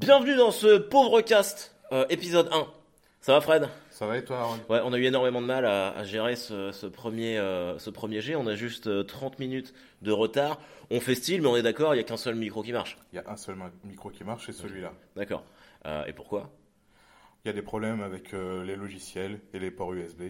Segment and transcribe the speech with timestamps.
[0.00, 2.66] Bienvenue dans ce pauvre cast, euh, épisode 1.
[3.20, 3.68] Ça va Fred?
[3.90, 6.36] Ça va et toi, Aaron Ouais, on a eu énormément de mal à, à gérer
[6.36, 8.34] ce, ce premier, euh, ce premier jet.
[8.34, 10.58] On a juste euh, 30 minutes de retard.
[10.90, 12.96] On fait style, mais on est d'accord, il n'y a qu'un seul micro qui marche.
[13.12, 14.94] Il y a un seul micro qui marche, c'est celui-là.
[15.16, 15.44] D'accord.
[15.84, 16.48] Euh, et pourquoi?
[17.44, 20.22] Il y a des problèmes avec euh, les logiciels et les ports USB.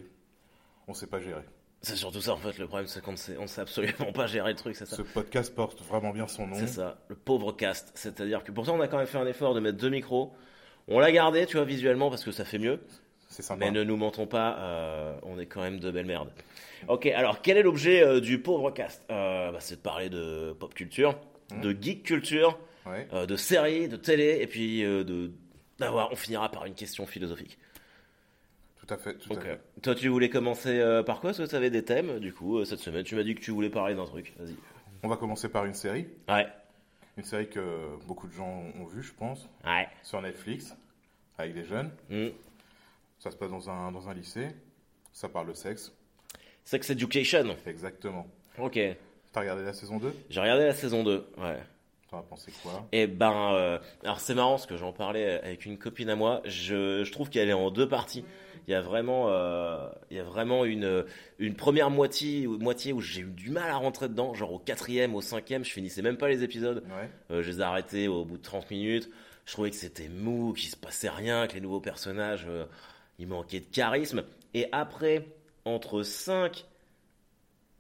[0.89, 1.45] On sait pas gérer.
[1.83, 4.27] C'est surtout ça en fait, le problème c'est qu'on ne sait, on sait absolument pas
[4.27, 4.97] gérer le truc, c'est ça.
[4.97, 6.55] Ce podcast porte vraiment bien son nom.
[6.57, 7.91] C'est ça, le pauvre cast.
[7.95, 10.33] C'est-à-dire que pourtant on a quand même fait un effort de mettre deux micros.
[10.89, 12.80] On l'a gardé, tu vois, visuellement parce que ça fait mieux.
[13.29, 13.65] C'est sympa.
[13.65, 16.30] Mais ne nous mentons pas, euh, on est quand même de belles merdes.
[16.88, 19.02] Ok, alors quel est l'objet euh, du pauvre cast?
[19.10, 21.16] Euh, bah, C'est de parler de pop culture,
[21.52, 21.60] Mhm.
[21.62, 23.07] de geek culture, Ouais.
[23.27, 25.30] de séries, de télé, et puis de
[25.79, 26.12] d'avoir.
[26.12, 27.57] On finira par une question philosophique.
[28.91, 29.15] Tout à fait.
[29.19, 29.39] Tout Ok.
[29.39, 29.61] à fait.
[29.83, 32.59] Toi, tu voulais commencer euh, par quoi Est-ce que tu avais des thèmes Du coup,
[32.59, 34.33] euh, cette semaine, tu m'as dit que tu voulais parler d'un truc.
[34.39, 34.57] Vas-y.
[35.03, 36.07] On va commencer par une série.
[36.29, 36.47] Ouais,
[37.16, 37.61] Une série que
[38.07, 39.89] beaucoup de gens ont vu, je pense, ouais.
[40.03, 40.75] sur Netflix,
[41.39, 41.91] avec des jeunes.
[42.11, 42.29] Hmm.
[43.19, 44.49] Ça se passe dans un, dans un lycée.
[45.13, 45.93] Ça parle de sexe.
[46.65, 47.57] Sex Education.
[47.66, 48.27] Exactement.
[48.59, 48.79] Ok.
[49.32, 51.27] T'as regardé la saison 2 J'ai regardé la saison 2.
[51.38, 51.59] Ouais.
[52.10, 52.87] T'en as pensé quoi?
[52.91, 56.43] Et ben, euh, alors c'est marrant parce que j'en parlais avec une copine à moi.
[56.45, 58.25] Je, je trouve qu'elle est en deux parties.
[58.71, 61.04] Il y a vraiment, euh, il y a vraiment une,
[61.40, 64.32] une première moitié, moitié où j'ai eu du mal à rentrer dedans.
[64.32, 66.84] Genre au quatrième, au cinquième, je finissais même pas les épisodes.
[66.84, 67.10] Ouais.
[67.32, 69.10] Euh, je les ai arrêtés au bout de 30 minutes.
[69.44, 72.65] Je trouvais que c'était mou, qu'il se passait rien, que les nouveaux personnages, euh,
[73.19, 74.22] il manquait de charisme.
[74.54, 75.26] Et après,
[75.65, 76.65] entre 5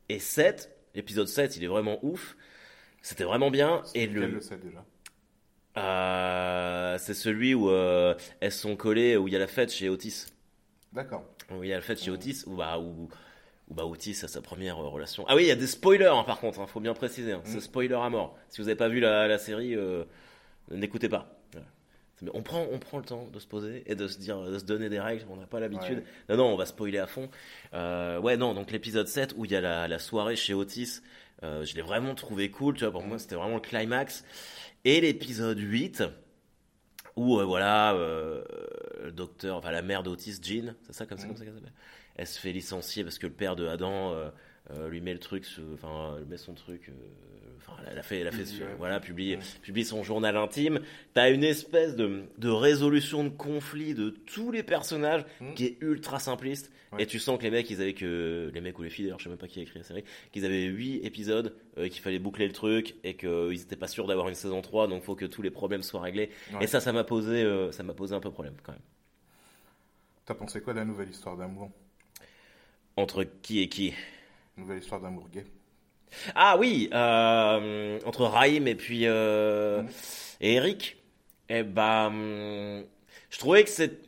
[0.08, 2.36] et 7, l'épisode 7, il est vraiment ouf.
[3.00, 3.84] C'était vraiment bien.
[3.94, 4.84] Et le, déjà?
[5.76, 9.88] Euh, c'est celui où euh, elles sont collées, où il y a la fête chez
[9.88, 10.26] Otis.
[10.92, 11.24] D'accord.
[11.50, 13.08] Où il y a la fête chez Otis, où, bah, où,
[13.68, 15.24] où, bah, Otis a sa première euh, relation.
[15.28, 17.32] Ah oui, il y a des spoilers hein, par contre, hein, faut bien préciser.
[17.32, 17.42] hein.
[17.44, 17.60] C'est Mm.
[17.60, 18.36] spoiler à mort.
[18.48, 20.04] Si vous n'avez pas vu la, la série, euh,
[20.70, 21.40] n'écoutez pas.
[21.52, 21.66] Voilà.
[22.34, 24.64] On prend, on prend le temps de se poser et de se dire, de se
[24.64, 25.24] donner des règles.
[25.30, 25.98] On n'a pas l'habitude.
[26.28, 26.36] Ouais.
[26.36, 27.30] Non, non, on va spoiler à fond.
[27.72, 31.00] Euh, ouais, non, donc l'épisode 7 où il y a la, la soirée chez Otis,
[31.44, 32.74] euh, je l'ai vraiment trouvé cool.
[32.74, 34.24] Tu vois, pour moi, c'était vraiment le climax.
[34.84, 36.02] Et l'épisode 8
[37.16, 38.42] où, euh, voilà, euh,
[39.04, 41.28] le docteur, enfin la mère d'Otis, Jean, c'est ça comme ça, Mm.
[41.28, 41.72] comme ça qu'elle s'appelle?
[42.16, 44.12] Elle se fait licencier parce que le père de Adam
[44.70, 46.90] euh, lui met le truc, enfin, met son truc.
[47.68, 48.44] Euh, Enfin, elle a fait, elle a fait,
[48.78, 50.80] voilà, publie, publie son journal intime.
[51.14, 55.54] T'as une espèce de, de résolution de conflit de tous les personnages Mm.
[55.54, 56.72] qui est ultra simpliste.
[56.92, 57.04] Ouais.
[57.04, 59.18] Et tu sens que les mecs, ils avaient que les mecs ou les filles, d'ailleurs,
[59.20, 62.00] je sais même pas qui a écrit la série, qu'ils avaient 8 épisodes, euh, qu'il
[62.02, 65.14] fallait boucler le truc et qu'ils étaient pas sûrs d'avoir une saison 3, donc faut
[65.14, 66.30] que tous les problèmes soient réglés.
[66.52, 66.64] Ouais.
[66.64, 68.80] Et ça, ça m'a posé, euh, ça m'a posé un peu problème quand même.
[70.26, 71.70] T'as pensé quoi de la nouvelle histoire d'amour?
[72.96, 73.94] Entre qui et qui?
[74.56, 75.44] Nouvelle histoire d'amour gay
[76.34, 79.82] Ah oui, euh, entre Raïm et puis euh,
[80.40, 80.96] et Eric.
[81.48, 82.84] Eh ben,
[83.30, 83.98] je trouvais que c'est.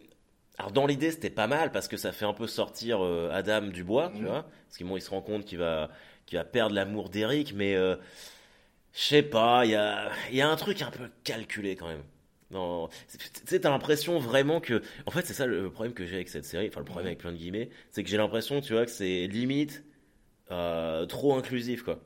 [0.59, 3.63] Alors dans l'idée, c'était pas mal parce que ça fait un peu sortir euh, Adam
[3.63, 4.29] du bois, tu Mhm.
[4.29, 4.43] vois.
[4.67, 5.91] Parce qu'il bon, il se rend compte qu'il va,
[6.27, 7.97] qu'il va perdre l'amour d'Eric, mais je
[8.95, 12.03] sais pas, il y a, il y a un truc un peu calculé quand même.
[12.51, 16.17] Non, tu sais, t'as l'impression vraiment que, en fait, c'est ça le problème que j'ai
[16.17, 16.69] avec cette série.
[16.69, 17.09] Enfin, le problème Mhm.
[17.09, 19.83] avec plein de guillemets, c'est que j'ai l'impression, tu vois, que c'est limite
[20.53, 21.99] euh, trop inclusif, quoi.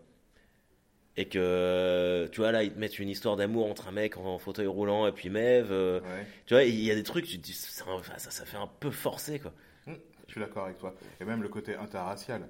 [1.18, 4.38] Et que, tu vois, là, ils te mettent une histoire d'amour entre un mec en
[4.38, 5.68] fauteuil roulant et puis Mev.
[5.70, 6.26] euh, Ouais.
[6.44, 7.84] tu vois, il y a des trucs, tu te dis, ça,
[8.18, 9.52] ça fait un peu forcé, quoi.
[9.86, 9.94] Hmm,
[10.26, 10.94] Je suis d'accord avec toi.
[11.20, 12.42] Et même le côté interracial.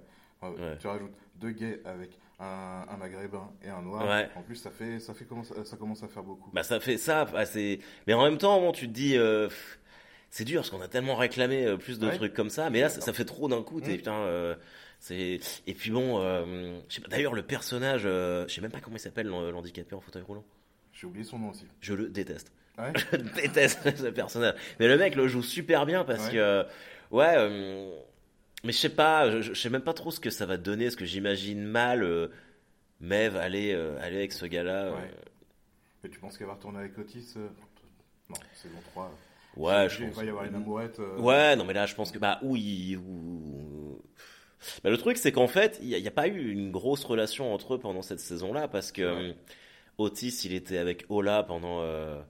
[0.42, 0.76] Euh, Ouais.
[0.80, 4.04] Tu rajoutes deux gays avec un, un maghrébin et un noir.
[4.06, 4.28] Ouais.
[4.36, 6.50] En plus, ça fait, ça fait commence, ça commence à faire beaucoup.
[6.52, 7.78] Bah, ça fait ça, bah, c'est.
[8.06, 9.16] Mais en même temps, bon, tu te dis.
[9.16, 9.48] euh,
[10.28, 12.16] c'est dur parce qu'on a tellement réclamé euh, plus de Ouais.
[12.16, 13.80] trucs comme ça, mais là ça, ça fait trop d'un coup.
[13.80, 13.96] t'es, Mm.
[13.96, 14.54] putain, euh,
[15.06, 16.78] c'est et puis bon, euh.
[17.08, 20.22] D'ailleurs, le personnage, euh, je sais même pas comment il s'appelle l'han- l'handicapé en fauteuil
[20.22, 20.44] roulant.
[20.92, 21.64] J'ai oublié son nom aussi.
[21.80, 22.50] Je le déteste.
[22.78, 22.92] Ouais.
[23.12, 24.54] Je déteste ce personnage.
[24.80, 26.32] Mais le mec le joue super bien parce Ouais.
[26.32, 26.64] que,
[27.10, 27.90] ouais, euh,
[28.64, 30.90] mais je sais pas, je, je sais même pas trop ce que ça va donner,
[30.90, 32.28] ce que j'imagine mal, euh,
[33.00, 34.90] Mev aller, aller avec ce gars-là.
[34.92, 35.10] Ouais.
[36.02, 39.10] Mais tu penses qu'elle va retourner avec Otis Non, saison 3.
[39.56, 40.16] ouais, je Il pense.
[40.16, 40.98] va y avoir une amourette.
[41.18, 44.00] Ouais, non, mais là, je pense que, bah, oui, ou...
[44.84, 47.74] Bah, le truc, c'est qu'en fait, il n'y a, pas eu une grosse relation entre
[47.74, 49.30] eux pendant cette saison-là, parce que Ouais.
[49.30, 49.32] euh,
[49.98, 51.80] Otis, il était avec Ola pendant.
[51.82, 52.20] euh,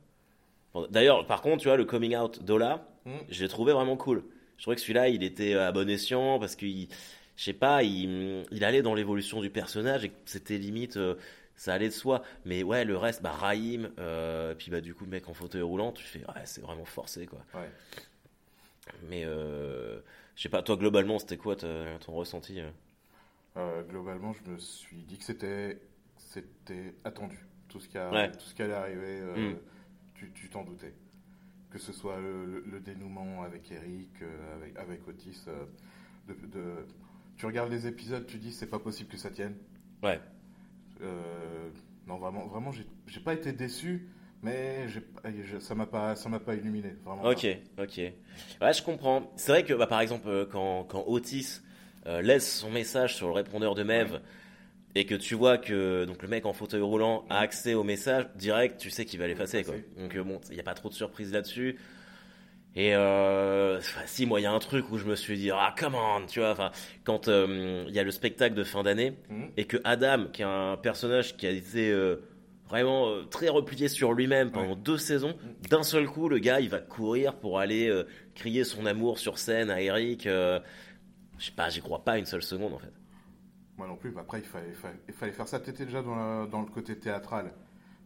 [0.72, 3.96] pendant- D'ailleurs, par contre, tu vois, le coming out d'Ola, hmm, je l'ai trouvé vraiment
[3.96, 4.24] cool.
[4.56, 6.88] Je trouvais que celui-là, il était à bon escient, parce qu'il.
[7.36, 10.96] Je sais pas, il, il allait dans l'évolution du personnage et que c'était limite.
[10.96, 11.16] euh,
[11.54, 12.22] ça allait de soi.
[12.44, 15.92] Mais ouais, le reste, bah, Raïm, euh, puis bah, du coup, mec en fauteuil roulant,
[15.92, 17.40] tu fais, ouais, c'est vraiment forcé, quoi.
[17.54, 17.70] Ouais.
[19.08, 20.00] Mais euh,
[20.36, 22.70] je sais pas, toi globalement, c'était quoi ton ressenti euh
[23.56, 25.80] Euh, globalement, je me suis dit que c'était
[26.16, 27.38] c'était attendu.
[27.68, 28.30] Tout ce qui, a, Ouais.
[28.32, 29.20] tout ce qui allait arriver.
[29.20, 29.58] euh, Mm.
[30.14, 30.94] tu tu t'en doutais.
[31.70, 35.44] Que ce soit le, le- le dénouement avec Eric, euh, avec, avec Otis.
[36.28, 36.86] de, de-
[37.36, 39.56] tu regardes les épisodes, tu dis c'est pas possible que ça tienne.
[40.02, 40.20] Ouais.
[42.06, 44.08] Non, vraiment, vraiment j'ai j'ai pas été déçu,
[44.46, 46.94] mais je- ça m'a pas, ça m'a pas illuminé.
[47.04, 47.24] Vraiment.
[47.24, 47.46] Ok,
[47.78, 47.96] ok.
[48.60, 49.32] Ouais, je comprends.
[49.36, 51.60] C'est vrai que, bah, par exemple, euh, quand, quand Otis
[52.06, 54.20] euh, laisse son message sur le répondeur de Mev
[54.94, 58.26] et que tu vois que donc le mec en fauteuil roulant a accès au message
[58.36, 59.64] direct, tu sais qu'il va l'effacer.
[59.64, 59.74] quoi.
[59.98, 61.76] Donc euh, bon, il n'y a pas trop de surprise là-dessus.
[62.78, 65.74] Et euh, si, moi, il y a un truc où je me suis dit, ah,
[65.78, 66.70] come on, tu vois, enfin,
[67.04, 69.48] quand euh, il y a le spectacle de fin d'année, Mhm.
[69.56, 71.90] et que Adam, qui est un personnage qui a été
[72.68, 74.76] vraiment euh, très replié sur lui-même pendant Ouais.
[74.76, 75.36] deux saisons,
[75.70, 78.04] d'un seul coup, le gars, il va courir pour aller euh,
[78.34, 80.26] crier son amour sur scène à Eric.
[80.26, 80.60] euh,
[81.38, 82.92] je sais pas, j'y crois pas une seule seconde en fait.
[83.76, 85.60] Moi non plus, mais après il fallait, il fallait, il fallait faire ça.
[85.60, 87.52] Tu étais déjà dans, la- dans le côté théâtral.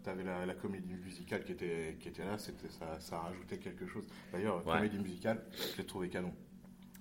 [0.03, 3.21] Tu avais la, la comédie musicale qui était, qui était là, c'était, ça, ça a
[3.21, 4.05] rajouté quelque chose.
[4.33, 4.75] D'ailleurs, Ouais.
[4.77, 5.43] comédie musicale,
[5.73, 6.33] je l'ai trouvé canon.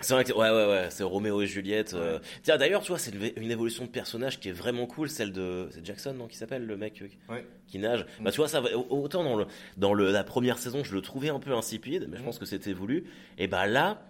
[0.02, 1.94] C'est vrai que ouais ouais ouais, c'est Roméo et Juliette.
[1.94, 2.20] euh.
[2.44, 5.68] Tiens d'ailleurs, tu vois, c'est une, évolution de personnage qui est vraiment cool, celle de
[5.72, 7.46] c'est Jackson non qui s'appelle le mec euh, Ouais.
[7.68, 8.06] qui nage.
[8.22, 9.46] Bah tu vois ça autant dans le
[9.78, 12.26] dans le la première saison, je le trouvais un peu insipide, mais je Mm.
[12.26, 13.06] pense que c'était voulu.
[13.38, 14.02] Et bah là,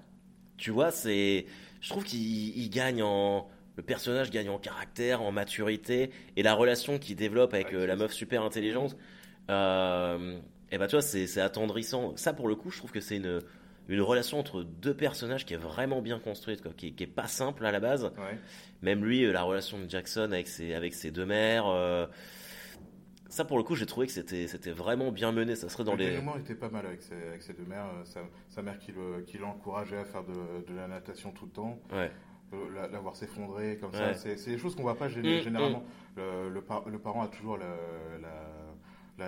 [0.57, 1.45] tu vois, c'est
[1.81, 6.53] je trouve qu'il il gagne en le personnage gagne en caractère, en maturité et la
[6.53, 8.95] relation qu'il développe avec Ouais, euh, la meuf super intelligente.
[9.49, 10.37] Euh,
[10.71, 12.13] et bah tu vois, c'est attendrissant.
[12.15, 13.39] Ça pour le coup, je trouve que c'est une
[13.95, 17.27] une relation entre deux personnages qui est vraiment bien construite, quoi, qui, qui est pas
[17.27, 18.05] simple à la base.
[18.17, 18.37] Ouais.
[18.81, 21.65] Même lui, euh, la relation de Jackson avec ses, avec ses deux mères.
[21.67, 22.05] euh,
[23.29, 25.55] ça, pour le coup, j'ai trouvé que c'était, c'était vraiment bien mené.
[25.55, 26.19] Ça serait dans le les.
[26.39, 27.85] était pas mal avec ses, avec ses deux mères.
[27.85, 30.33] euh, Sa, sa mère qui, le, qui l'encourageait à faire de,
[30.67, 31.79] de la natation tout le temps.
[31.91, 32.11] Ouais.
[32.73, 33.97] la, la voir s'effondrer comme Ouais.
[33.97, 34.13] ça.
[34.15, 35.83] C'est, c'est des choses qu'on voit pas gé- Mm, généralement.
[36.15, 37.65] Le, le, par- le parent a toujours la-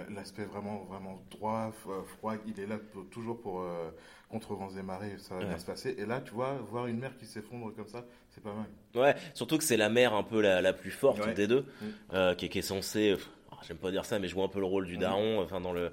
[0.09, 2.33] l'aspect vraiment, vraiment droit, f- froid.
[2.47, 3.89] Il est là pour- toujours pour euh,
[4.29, 5.47] contre vents et marées, ça va Ouais.
[5.47, 5.95] bien se passer.
[5.97, 8.67] Et là, tu vois, voir une mère qui s'effondre comme ça, c'est pas mal.
[8.95, 11.33] Ouais, surtout que c'est la mère un peu la, la plus forte Ouais.
[11.33, 11.85] des deux, Mm.
[12.13, 13.15] euh, qui, est- qui est censée.
[13.51, 15.01] oh, j'aime pas dire ça, mais joue un peu le rôle du Mm.
[15.01, 15.41] daron.
[15.41, 15.91] Enfin, dans le.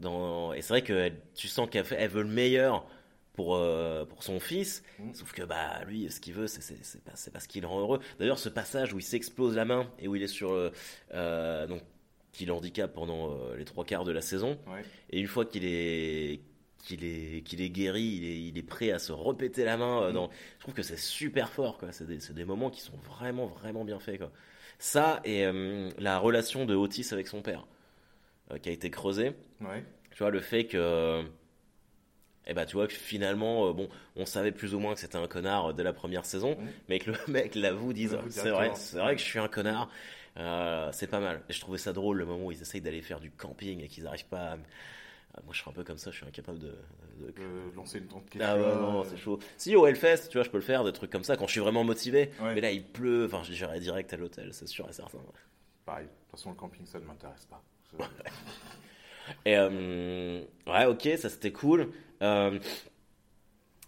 [0.00, 2.86] Dans, et c'est vrai que tu sens qu'elle veut le meilleur
[3.34, 4.82] pour, euh, pour son fils.
[4.98, 5.12] Mm.
[5.12, 7.66] Sauf que bah lui, ce qu'il veut, c'est, c'est, c'est pas, pas ce qui le
[7.66, 8.00] rend heureux.
[8.18, 10.70] D'ailleurs, ce passage où il s'explose la main et où il est sur euh,
[11.14, 11.82] euh, donc
[12.32, 14.58] qui le handicape pendant euh, les trois quarts de la saison.
[14.66, 14.82] Ouais.
[15.10, 16.40] Et une fois qu'il est
[16.78, 20.02] qu'il est qu'il est guéri, il est, il est prêt à se repéter la main.
[20.04, 20.14] euh, Mm.
[20.14, 20.30] dans...
[20.58, 21.76] Je trouve que c'est super fort.
[21.78, 21.92] Quoi.
[21.92, 24.18] C'est, des, des moments qui sont vraiment vraiment bien faits.
[24.18, 24.30] Quoi.
[24.78, 27.66] Ça et euh, la relation de Otis avec son père
[28.62, 29.32] qui a été creusée.
[29.60, 29.84] Ouais.
[30.12, 31.22] Tu vois, le fait que.
[32.46, 35.18] Eh ben, tu vois que finalement, euh, bon, on savait plus ou moins que c'était
[35.18, 36.68] un connard euh, dès la première saison, Mhm.
[36.88, 39.46] mais que le mec l'avoue, dise L'avoue c'est vrai, c'est vrai que je suis un
[39.48, 39.88] connard.
[40.40, 41.42] Euh, c'est pas mal.
[41.48, 43.88] Et je trouvais ça drôle le moment où ils essayent d'aller faire du camping et
[43.88, 44.56] qu'ils n'arrivent pas à.
[45.34, 46.74] Ah, Moi, je suis un peu comme ça, je suis incapable de.
[47.20, 49.38] de- Euh, lancer une tente Ah ouais, non, c'est chaud.
[49.58, 51.52] Si au Hellfest, tu vois, je peux le faire, des trucs comme ça, quand je
[51.52, 52.30] suis vraiment motivé.
[52.40, 52.54] Ouais.
[52.54, 55.18] Mais là, il pleut, enfin, j'irai direct à l'hôtel, c'est sûr et certain.
[55.84, 56.06] Pareil.
[56.06, 57.62] De toute façon, le camping, ça ne m'intéresse pas.
[59.44, 61.92] Et euh, ouais, ok, ça c'était cool.
[62.22, 62.58] Euh,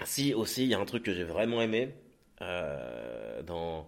[0.05, 1.95] si aussi, il y a un truc que j'ai vraiment aimé
[2.41, 3.87] dans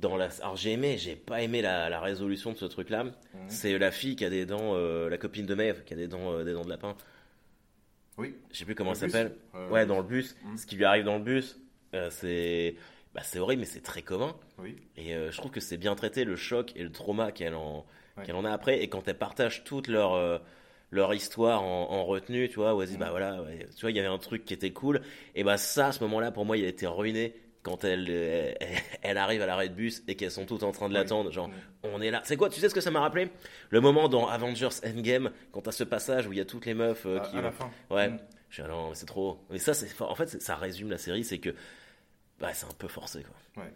[0.00, 0.28] dans la.
[0.40, 3.04] Alors j'ai aimé, j'ai pas aimé la, la résolution de ce truc-là.
[3.04, 3.12] Mhm.
[3.48, 6.08] C'est la fille qui a des dents, euh, la copine de Maeve, qui a des
[6.08, 6.96] dents, euh, des dents de lapin.
[8.16, 8.34] Oui.
[8.52, 9.36] Je sais plus comment Le elle s'appelle.
[9.54, 10.36] Euh, Ouais, dans le bus.
[10.44, 10.56] Mhm.
[10.56, 11.58] Ce qui lui arrive dans le bus,
[12.10, 12.74] c'est
[13.14, 14.34] bah, c'est horrible, mais c'est très commun.
[14.58, 14.76] Oui.
[14.96, 17.84] Et je trouve que c'est bien traité le choc et le trauma qu'elle en,
[18.16, 18.24] Ouais.
[18.24, 18.80] qu'elle en a après.
[18.82, 20.40] Et quand elles partagent toute leur,
[20.90, 23.00] leur histoire en, en retenue, tu vois, où elles disent, Mm.
[23.00, 25.00] bah voilà, ouais, tu vois, il y avait un truc qui était cool.
[25.34, 27.34] Et bah ça, à ce moment-là, pour moi, il a été ruiné
[27.64, 28.56] quand elle, elle,
[29.02, 31.32] elle arrive à l'arrêt de bus et qu'elles sont toutes en train de l'attendre.
[31.32, 31.50] Genre,
[31.82, 32.20] on est là.
[32.24, 33.30] C'est quoi Tu sais ce que ça m'a rappelé?
[33.70, 36.74] Le moment dans Avengers Endgame, quand t'as ce passage où il y a toutes les
[36.74, 37.36] meufs euh, À, qui.
[37.38, 37.70] à la fin.
[37.90, 38.10] Ouais.
[38.10, 38.20] Mm.
[38.50, 39.40] Je ah non, mais c'est trop.
[39.50, 40.00] Mais ça, c'est.
[40.00, 41.54] En fait, ça résume la série, c'est que
[42.38, 43.64] bah, c'est un peu forcé, quoi.
[43.64, 43.72] Ouais.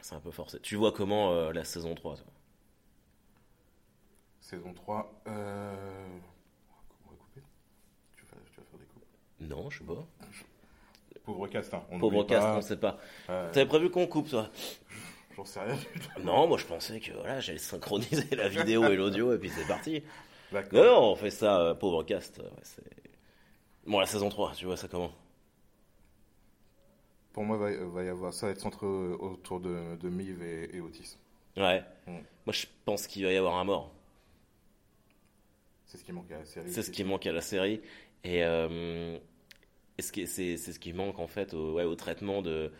[0.00, 0.58] C'est un peu forcé.
[0.60, 2.26] Tu vois comment euh, la saison 3 toi?
[4.40, 5.22] Saison 3.
[5.28, 6.18] Euh...
[7.06, 7.42] On va couper.
[8.16, 9.04] Tu vas, tu vas faire des coupes.
[9.40, 10.06] Non, je sais pas.
[11.32, 11.82] Pauvre cast, hein.
[11.90, 12.56] On Pauvre n'oublie cast, pas.
[12.56, 12.98] on sait pas.
[13.28, 14.48] Euh, T'avais prévu qu'on coupe, toi?
[15.36, 16.22] J'en sais rien du tout.
[16.22, 19.66] Non, moi je pensais que voilà, j'allais synchroniser la vidéo et l'audio et puis c'est
[19.68, 20.02] parti.
[20.72, 22.38] Non, non, on fait ça, euh, pauvre cast.
[22.38, 22.82] ouais, c'est...
[23.86, 25.12] Bon, la saison 3, tu vois ça comment?
[27.34, 30.42] Pour moi, va, va y avoir, ça va être centré au- autour de, de Mive
[30.42, 31.18] et, et Otis.
[31.58, 31.82] Ouais.
[32.06, 32.12] Mm.
[32.46, 33.92] Moi je pense qu'il va y avoir un mort.
[35.84, 36.70] C'est ce qui manque à la série.
[36.72, 37.80] C'est ce qui manque à la série.
[38.24, 39.18] Et, euh,
[39.98, 42.72] et ce c'est, c'est ce qui manque en fait au, ouais, au traitement de.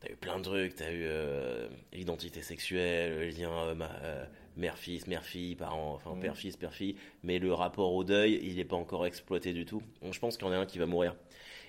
[0.00, 4.24] T'as eu plein de trucs, t'as eu euh, l'identité sexuelle, le lien euh, euh,
[4.56, 6.20] mère-fils, mère-fille, parents, enfin Mhm.
[6.20, 9.82] père-fils, père-fille, mais le rapport au deuil, il n'est pas encore exploité du tout.
[10.02, 11.16] Donc je pense qu'il y en a un qui va mourir.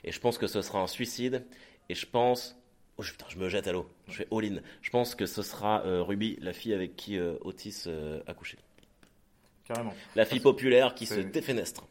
[0.04, 1.46] Et je pense que ce sera un suicide.
[1.90, 2.56] Et je pense.
[2.98, 3.88] Oh putain, je me jette à l'eau.
[4.08, 4.60] Je fais all-in.
[4.82, 8.34] Je pense que ce sera euh, Ruby, la fille avec qui euh, Otis euh, a
[8.34, 8.58] couché.
[9.66, 9.94] Carrément.
[10.16, 11.88] La fille populaire qui se défenestre.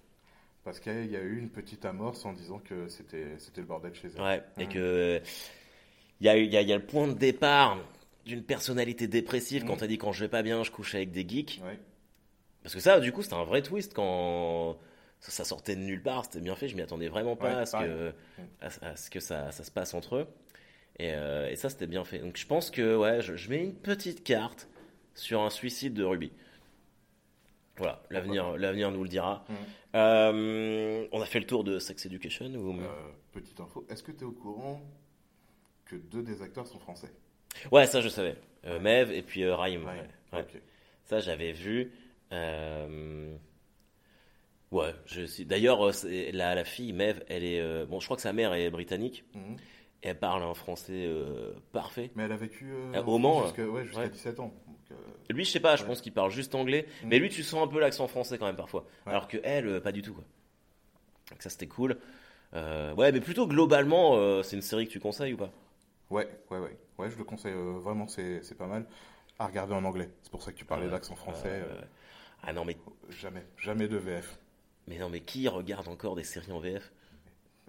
[0.67, 3.95] Parce qu'il y a eu une petite amorce en disant que c'était c'était le bordel
[3.95, 4.21] chez elle.
[4.21, 5.23] Ouais, et que
[6.21, 7.79] il y a, il y, a, y a le point de départ
[8.25, 9.79] d'une personnalité dépressive quand Mhm.
[9.79, 11.61] t'as dit quand je vais pas bien, je couche avec des geeks.
[11.65, 11.79] Ouais.
[12.65, 14.77] Parce que ça, du coup, c'était un vrai twist quand
[15.21, 16.25] ça, ça sortait de nulle part.
[16.25, 16.67] C'était bien fait.
[16.67, 18.13] Je m'y attendais vraiment pas Ouais, à, ce que,
[18.61, 20.27] à, à ce que ça, ça se passe entre eux.
[20.99, 22.19] Et, euh, et ça, c'était bien fait.
[22.19, 24.67] Donc, je pense que ouais, je, je mets une petite carte
[25.15, 26.33] sur un suicide de Ruby.
[27.79, 29.45] Voilà, l'avenir, l'avenir nous le dira.
[29.49, 29.57] Mhm.
[29.97, 32.87] Euh, on a fait le tour de Sex Education ou Euh,
[33.33, 34.81] petite info, est-ce que tu es au courant
[35.87, 37.13] que deux des acteurs sont français?
[37.73, 38.37] Ouais, ça je savais.
[38.67, 39.85] Euh, Mev et puis euh, Raïm.
[39.85, 40.39] Ouais.
[40.39, 40.47] ouais.
[41.05, 41.93] Ça j'avais vu.
[44.73, 45.45] Ouais, je suis.
[45.47, 45.79] D'ailleurs,
[46.33, 47.87] la, la fille Mev, elle est.
[47.87, 49.25] Bon, je crois que sa mère est britannique.
[50.03, 51.09] Et elle parle un français
[51.73, 52.11] parfait.
[52.17, 52.73] Mais elle a vécu
[53.07, 54.09] au Mans, jusqu'à ouais, Ouais.
[54.11, 54.53] 17 ans.
[55.29, 55.89] Lui, je sais pas, je Ouais.
[55.89, 56.87] pense qu'il parle juste anglais.
[57.03, 57.09] Mhm.
[57.09, 58.83] Mais lui, tu sens un peu l'accent français quand même parfois.
[59.07, 59.13] Ouais.
[59.13, 60.15] Alors que elle, euh, pas du tout.
[60.15, 60.25] Quoi.
[61.31, 61.99] Donc ça, c'était cool.
[62.55, 65.51] Euh, ouais, mais plutôt globalement, euh, c'est une série que tu conseilles ou pas?
[66.11, 66.77] Ouais, ouais, ouais.
[66.99, 68.87] Ouais, je le conseille euh, vraiment, c'est pas mal.
[69.39, 70.09] À regarder en anglais.
[70.23, 71.63] C'est pour ça que tu parlais d'accent français.
[72.43, 72.77] Ah non, mais,
[73.11, 74.39] jamais, jamais de VF.
[74.87, 76.93] mais non, mais qui regarde encore des séries en VF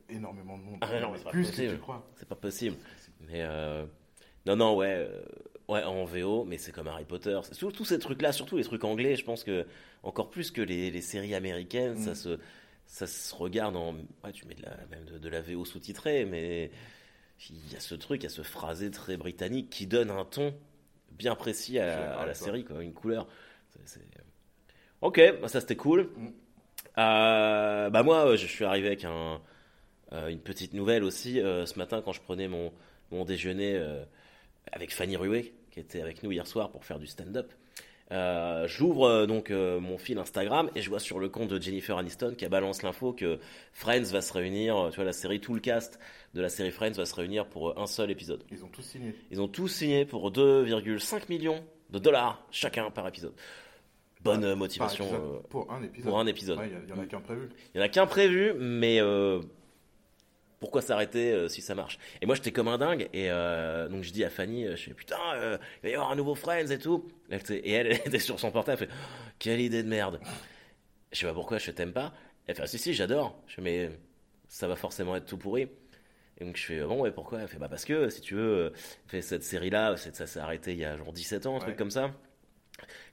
[0.10, 0.78] Énormément de monde.
[0.82, 1.80] Ah, non, mais c'est pas possible.
[2.16, 2.76] C'est pas possible.
[3.28, 3.44] Mais
[4.48, 5.22] non, non, ouais, euh,
[5.68, 7.40] ouais, en VO, mais c'est comme Harry Potter.
[7.60, 9.16] Tous ces trucs-là, surtout les trucs anglais.
[9.16, 9.66] Je pense que
[10.04, 12.04] encore plus que les, les séries américaines, Mm.
[12.04, 12.40] ça se
[12.86, 13.94] ça se regarde en.
[14.24, 16.72] Ouais, tu mets de la même de, de la VO sous-titrée, mais
[17.50, 20.26] il y a ce truc, il y a ce phrasé très britannique qui donne un
[20.26, 20.54] ton
[21.12, 23.28] bien précis à, la série, quoi, une couleur.
[25.02, 26.10] Ok, bah ça c'était cool.
[26.16, 26.28] Mm.
[26.98, 29.40] Euh, bah moi, je suis arrivé avec un,
[30.14, 32.72] euh, une petite nouvelle aussi euh, ce matin quand je prenais mon,
[33.12, 33.80] mon déjeuner
[34.72, 37.52] avec Fanny Ruet, qui était avec nous hier soir pour faire du stand-up.
[38.12, 41.62] Euh, J'ouvre euh, donc euh, mon fil Instagram et je vois sur le compte de
[41.62, 43.38] Jennifer Aniston qui balance l'info que
[43.74, 46.00] Friends va se réunir, tu vois la série, tout le cast
[46.34, 48.44] de la série Friends va se réunir pour un seul épisode.
[48.50, 49.14] Ils ont tous signé.
[49.30, 53.34] Ils ont tous signé pour 2,5 millions de dollars chacun par épisode.
[54.22, 56.10] Bonne motivation épisode, euh, pour un épisode.
[56.10, 56.60] pour un épisode.
[56.60, 57.50] Ouais, il y, en a qu'un prévu.
[57.74, 59.42] Il y en a qu'un prévu, mais euh,
[60.60, 64.04] pourquoi s'arrêter euh, si ça marche Et moi, j'étais comme un dingue, et euh, donc
[64.04, 66.36] je dis à Fanny, euh, je fais putain, euh, il va y avoir un nouveau
[66.36, 67.08] Friends et tout.
[67.30, 70.20] Et elle, elle était sur son portable, elle fait Oh, quelle idée de merde.
[71.12, 72.14] Je sais pas pourquoi, je t'aime pas?
[72.48, 73.42] Elle fait ah, si si, j'adore.
[73.48, 73.92] Je fais mais
[74.48, 75.68] ça va forcément être tout pourri.
[76.40, 77.42] Et donc je fais bon ouais pourquoi?
[77.42, 78.72] Elle fait bah parce que si tu veux,
[79.08, 81.76] fait cette série là, ça s'est arrêté il y a genre 17 ans, un truc
[81.76, 82.12] comme ça.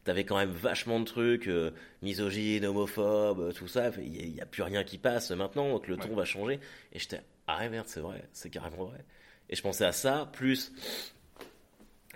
[0.05, 1.71] T'avais quand même vachement de trucs, euh,
[2.03, 3.91] misogynes, homophobes, tout ça.
[3.99, 6.61] Il n'y a, plus rien qui passe maintenant, donc le ton va changer.
[6.93, 9.05] Et j'étais, ah ouais, merde, c'est vrai, c'est carrément vrai.
[9.51, 10.73] Et je pensais à ça, plus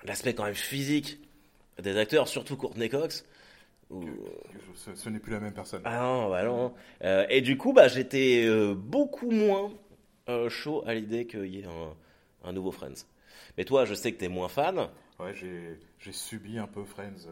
[0.05, 1.19] l'aspect quand même physique
[1.83, 3.25] des acteurs, surtout Courtney Cox.
[3.91, 4.05] où-
[4.75, 5.83] ce ce n'est plus la même personne.
[5.85, 6.75] Ah non, bah non.
[7.03, 9.73] Euh, et du coup, bah, j'étais euh, beaucoup moins
[10.29, 11.95] euh, chaud à l'idée qu'il y ait un,
[12.49, 13.07] un nouveau Friends.
[13.57, 14.89] Mais toi, je sais que t'es moins fan.
[15.19, 17.27] Ouais, j'ai subi un peu Friends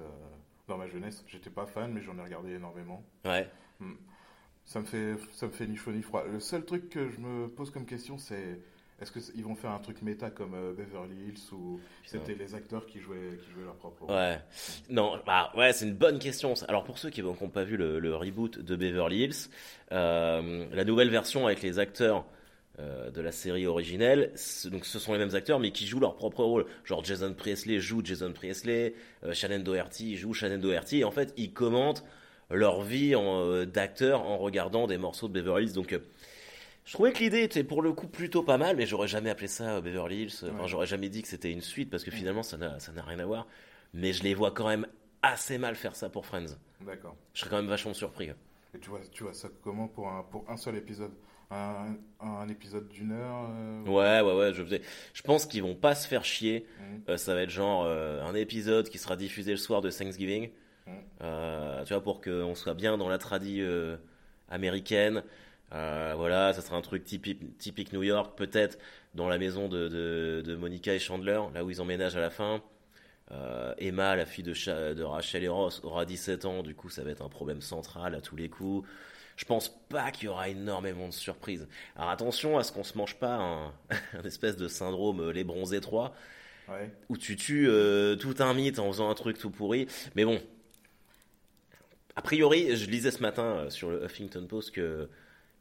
[0.66, 1.24] dans ma jeunesse.
[1.28, 3.02] J'étais pas fan, mais j'en ai regardé énormément.
[3.24, 3.48] Ouais.
[4.66, 6.24] Ça me fait, ça me fait ni chaud ni froid.
[6.30, 8.58] Le seul truc que je me pose comme question, c'est
[9.00, 12.86] est-ce qu'ils vont faire un truc méta comme euh, Beverly Hills ou c'était les acteurs
[12.86, 14.14] qui jouaient, qui jouaient leur propre rôle?
[14.16, 14.40] Ouais.
[14.90, 16.54] Non, bah, ouais, c'est une bonne question.
[16.66, 19.48] Alors pour ceux qui n'ont pas vu le, le reboot de Beverly Hills,
[19.92, 22.24] euh, la nouvelle version avec les acteurs
[22.80, 26.00] euh, de la série originelle, ce- donc ce sont les mêmes acteurs mais qui jouent
[26.00, 26.66] leur propre rôle.
[26.84, 28.94] Genre Jason Priestley joue Jason Priestley,
[29.32, 30.98] Shannon Doherty joue Shannon Doherty.
[31.00, 32.04] Et en fait, ils commentent
[32.50, 35.72] leur vie euh, d'acteur en regardant des morceaux de Beverly Hills.
[35.74, 35.98] Donc euh,
[36.84, 39.48] je trouvais que l'idée était pour le coup plutôt pas mal, mais j'aurais jamais appelé
[39.48, 40.32] ça euh, Beverly Hills.
[40.44, 40.68] Enfin, Ouais.
[40.68, 42.76] j'aurais jamais dit que c'était une suite parce que finalement ça n'a
[43.06, 43.46] rien à voir.
[43.94, 44.86] Mais je les vois quand même
[45.22, 46.56] assez mal faire ça pour Friends.
[46.82, 47.16] D'accord.
[47.34, 48.28] Je serais quand même vachement surpris.
[48.74, 51.12] Et tu vois, tu vois ça comment pour un, pour un seul épisode?
[51.50, 54.52] Un, un épisode d'une heure euh, Ouais, ouais, ouais.
[54.52, 54.82] Je, faisais-
[55.14, 56.66] je pense qu'ils vont pas se faire chier.
[57.08, 60.50] Euh, ça va être genre euh, un épisode qui sera diffusé le soir de Thanksgiving.
[61.22, 63.96] Euh, tu vois, pour qu'on soit bien dans la tradie euh,
[64.48, 65.22] américaine.
[65.72, 68.78] Euh, voilà, ça sera un truc typique, typique New York, peut-être
[69.14, 72.30] dans la maison de, de, de Monica et Chandler, là où ils emménagent à la
[72.30, 72.62] fin.
[73.78, 77.02] Emma, la fille de, Cha- de Rachel et Ross, aura 17 ans, du coup ça
[77.02, 78.88] va être un problème central à tous les coups.
[79.36, 81.68] Je pense pas qu'il y aura énormément de surprises.
[81.96, 83.66] Alors attention à ce qu'on se mange pas un,
[84.14, 86.14] un espèce de syndrome les bronzés 3
[86.68, 86.90] Ouais.
[87.08, 87.68] où tu tues
[88.20, 89.86] tout un mythe en faisant un truc tout pourri.
[90.16, 90.40] Mais bon,
[92.16, 95.08] A priori, je lisais ce matin euh, sur le Huffington Post que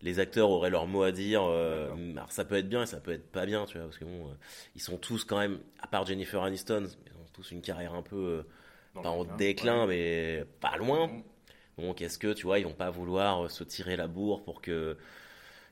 [0.02, 1.44] les acteurs auraient leur mot à dire.
[1.44, 3.98] euh, alors ça peut être bien et ça peut être pas bien, tu vois, parce
[3.98, 4.34] que bon, euh,
[4.76, 8.02] ils sont tous quand même, à part Jennifer Aniston, ils ont tous une carrière un
[8.02, 8.44] peu
[8.96, 9.88] euh, pas en déclin, ouais.
[9.88, 11.08] mais pas loin.
[11.08, 11.24] Mm.
[11.78, 14.98] Donc est-ce que, tu vois, ils vont pas vouloir se tirer la bourre pour que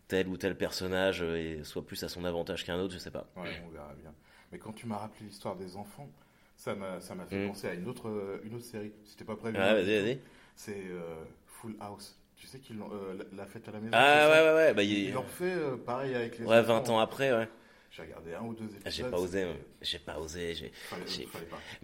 [0.10, 1.24] tel ou tel personnage
[1.64, 3.26] soit plus à son avantage qu'un autre, je sais pas.
[3.38, 4.14] Ouais, on verra bien.
[4.52, 6.10] Mais quand tu m'as rappelé l'histoire des enfants,
[6.58, 7.48] ça m'a fait Mm.
[7.48, 8.92] penser à une autre, une autre série.
[9.06, 9.58] C'était pas prévu.
[9.58, 10.20] Hein, vas-y, vas-y.
[10.56, 12.18] C'est euh, Full House.
[12.36, 13.92] Tu sais qu'ils l'ont euh, la- fête à la maison.
[13.96, 15.14] Ah ouais, ouais, ouais, bah, Ils il...
[15.14, 16.82] l'ont fait euh, pareil avec les ouais, enfants.
[16.82, 17.48] 20 ans après, ouais.
[17.92, 18.82] J'ai regardé un ou deux épisodes.
[18.86, 19.48] Ah, J'ai pas osé,
[19.82, 20.72] j'ai pas osé, j'ai...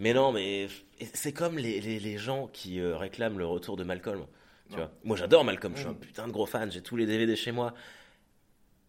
[0.00, 0.66] Mais non, mais
[1.14, 4.26] c'est comme les, les, les gens qui réclament le retour de Malcolm.
[4.68, 4.90] Tu vois.
[5.04, 5.98] Moi j'adore Malcolm, je suis un Mm.
[6.00, 7.74] putain de gros fan, j'ai tous les DVD chez moi.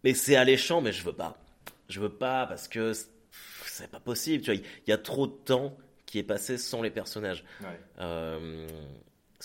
[0.03, 1.38] Mais c'est alléchant, mais je veux pas.
[1.89, 3.07] Je veux pas parce que c'est-
[3.65, 4.43] c'est pas possible.
[4.43, 7.43] Tu vois, il y a trop de temps qui est passé sans les personnages.
[7.61, 7.79] Ouais.
[8.00, 8.67] Euh,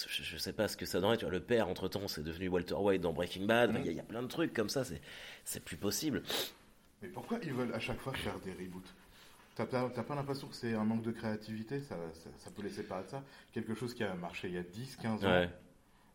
[0.08, 1.16] je, je sais pas ce que ça donnerait.
[1.16, 3.70] Tu vois, le père, entre temps, c'est devenu Walter White dans Breaking Bad.
[3.74, 3.84] Il Mm.
[3.84, 4.84] y, a- il y a plein de trucs comme ça.
[4.84, 5.00] C'est,
[5.44, 6.22] c'est plus possible.
[7.02, 8.92] Mais pourquoi ils veulent à chaque fois faire des reboots?
[9.54, 11.80] T'as pas, pas l'impression que c'est un manque de créativité?
[11.80, 13.22] Ça, ça, ça peut laisser paraître ça?
[13.52, 15.28] Quelque chose qui a marché il y a 10, 15 ans?
[15.30, 15.48] Ouais.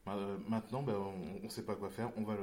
[0.07, 2.09] Euh, Maintenant, ben, on ne sait pas quoi faire.
[2.17, 2.39] On va, le,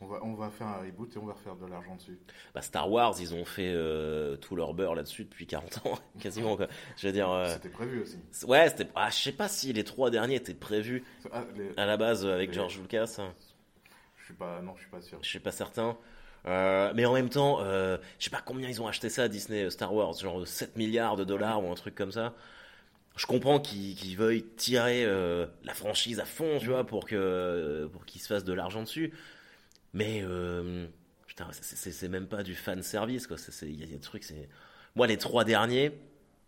[0.00, 2.18] on, va, on va faire un reboot et on va refaire de l'argent dessus.
[2.54, 6.56] Bah, Star Wars, ils ont fait euh, tout leur beurre là-dessus depuis 40 ans, quasiment.
[6.56, 6.66] Quoi.
[6.96, 8.18] Je veux dire, euh, C'était prévu aussi.
[8.46, 8.88] ouais, c'était.
[8.94, 12.26] Ah, je sais pas si les trois derniers étaient prévus Ah, les- à la base
[12.26, 13.18] avec Les- George Lucas.
[14.18, 15.18] je suis pas, non, je suis pas sûr.
[15.22, 15.96] Je suis pas certain.
[16.46, 19.70] Euh, mais en même temps, je sais pas combien ils ont acheté ça Disney euh,
[19.70, 22.34] Star Wars, genre 7 milliards de dollars ou un truc comme ça.
[23.16, 28.04] Je comprends qu'ils veuillent tirer euh, la franchise à fond, tu vois, pour que pour
[28.04, 29.12] qu'ils se fassent de l'argent dessus.
[29.94, 30.86] Mais euh,
[31.26, 33.36] putain, c'est- même pas du fan service quoi.
[33.62, 34.48] Il y, a des trucs, c'est
[34.96, 35.92] moi les trois derniers.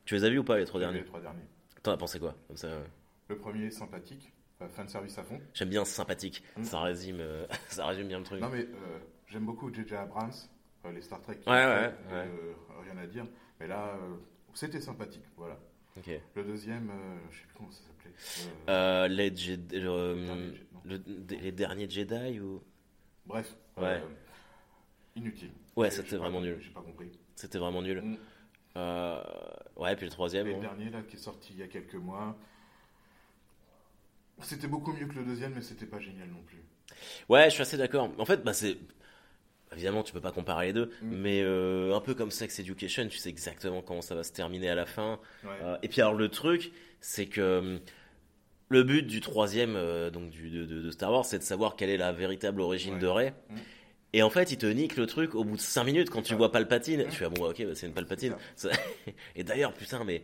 [0.05, 0.99] Tu les as vus ou pas les trois derniers?
[0.99, 1.45] Les trois derniers.
[1.83, 2.85] T'en as pensé quoi Comme ça, euh,
[3.29, 4.33] Le premier, sympathique.
[4.69, 5.41] fan service à fond.
[5.55, 6.43] J'aime bien sympathique.
[6.57, 6.65] Mm.
[6.65, 8.41] Ça résume, euh, ça résume bien le truc.
[8.41, 8.67] Non, mais
[9.29, 9.95] j'aime beaucoup J.J.
[9.95, 10.33] Abrams,
[10.93, 11.39] les Star Trek.
[11.47, 12.29] Ouais, ouais, fait, ouais.
[12.85, 13.27] rien à dire.
[13.61, 13.97] Mais là,
[14.55, 15.25] c'était sympathique.
[15.37, 15.59] Voilà.
[15.97, 16.11] Ok.
[16.35, 16.91] Le deuxième,
[17.31, 19.09] je sais plus comment ça s'appelait.
[20.85, 22.61] Les, les derniers Jedi ou?
[23.27, 23.55] Bref.
[23.77, 23.85] Ouais.
[23.85, 24.01] euh,
[25.17, 25.51] inutile.
[25.77, 26.59] Ouais, c'était vraiment nul.
[26.61, 27.11] J'ai pas compris.
[27.35, 28.01] c'était vraiment nul.
[28.03, 28.17] Mm.
[28.77, 29.23] Euh,
[29.77, 30.47] ouais, puis le troisième.
[30.47, 30.57] Et bon.
[30.61, 32.37] le dernier, là, qui est sorti il y a quelques mois.
[34.43, 36.63] C'était beaucoup mieux que le deuxième, mais c'était pas génial non plus.
[37.29, 38.11] Ouais, je suis assez d'accord.
[38.19, 38.77] En fait, bah c'est
[39.73, 41.17] évidemment tu peux pas comparer les deux, Mm.
[41.17, 44.69] mais euh, un peu comme Sex Education, tu sais exactement comment ça va se terminer
[44.69, 45.19] à la fin.
[45.43, 45.51] Ouais.
[45.63, 47.81] Euh, et puis alors le truc, c'est que hum,
[48.69, 51.97] le but du troisième, euh, donc du, de, Star Wars, c'est de savoir quelle est
[51.97, 53.01] la véritable origine Ouais.
[53.01, 53.35] de Rey.
[53.51, 53.55] Mm.
[54.13, 56.31] Et en fait, il te nique le truc au bout de 5 minutes quand tu
[56.31, 56.37] ça.
[56.37, 57.03] vois Palpatine.
[57.03, 57.09] Mm.
[57.11, 58.35] Tu fais, bon, ok, bah, c'est une Palpatine.
[59.37, 60.23] Et d'ailleurs, putain, mais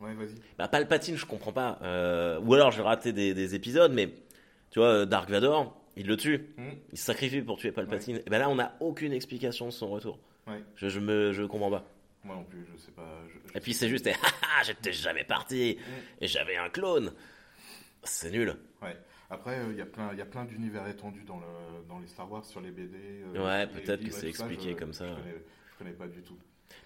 [0.00, 0.34] Ouais, vas-y.
[0.58, 1.78] bah, Palpatine, je comprends pas.
[1.82, 4.10] Euh, ou alors j'ai raté des, des épisodes, mais
[4.70, 6.46] tu vois, euh, Dark Vador, il le tue.
[6.58, 6.62] Mm.
[6.92, 8.20] Il se sacrifie pour tuer Palpatine.
[8.26, 10.18] Et ben là, on n'a aucune explication de son retour.
[10.76, 11.84] Je, je me je comprends pas.
[12.22, 13.22] Moi non plus, je sais pas.
[13.28, 14.08] je- je- Et puis c'est juste,
[14.42, 15.78] ah, j'étais jamais parti
[16.20, 17.12] et j'avais un clone.
[18.06, 18.56] C'est nul.
[18.82, 18.96] Ouais.
[19.30, 21.46] Après, euh, il y a plein, il y a plein d'univers étendus dans, le,
[21.88, 22.96] dans les Star Wars sur les BD.
[23.34, 25.06] euh, Ouais, peut-être que c'est expliqué je- comme ça.
[25.08, 25.34] Je connais,
[25.72, 26.36] je connais pas du tout.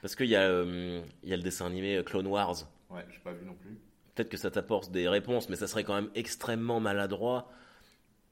[0.00, 2.56] Parce qu'il y, a, euh, y a le dessin animé euh, Clone Wars.
[2.88, 3.76] Ouais, j'ai pas vu non plus.
[4.14, 7.50] Peut-être que ça t'apporte des réponses, mais ça serait quand même extrêmement maladroit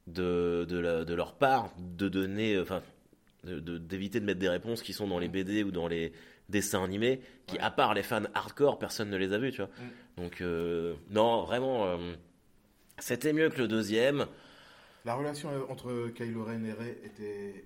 [0.06, 2.82] de, de, la- de leur part de donner, enfin,
[3.44, 6.12] de- d'éviter de, mettre des réponses qui sont dans les BD ou dans les
[6.48, 7.60] dessins animés, qui, Ouais.
[7.62, 9.68] à part les fans hardcore, personne ne les a vus, tu vois.
[10.16, 10.22] Mm.
[10.22, 10.42] Donc,
[11.10, 11.98] non, vraiment,
[13.00, 14.26] c'était mieux que le deuxième.
[15.04, 17.64] La relation entre Kylo Ren et Rey était,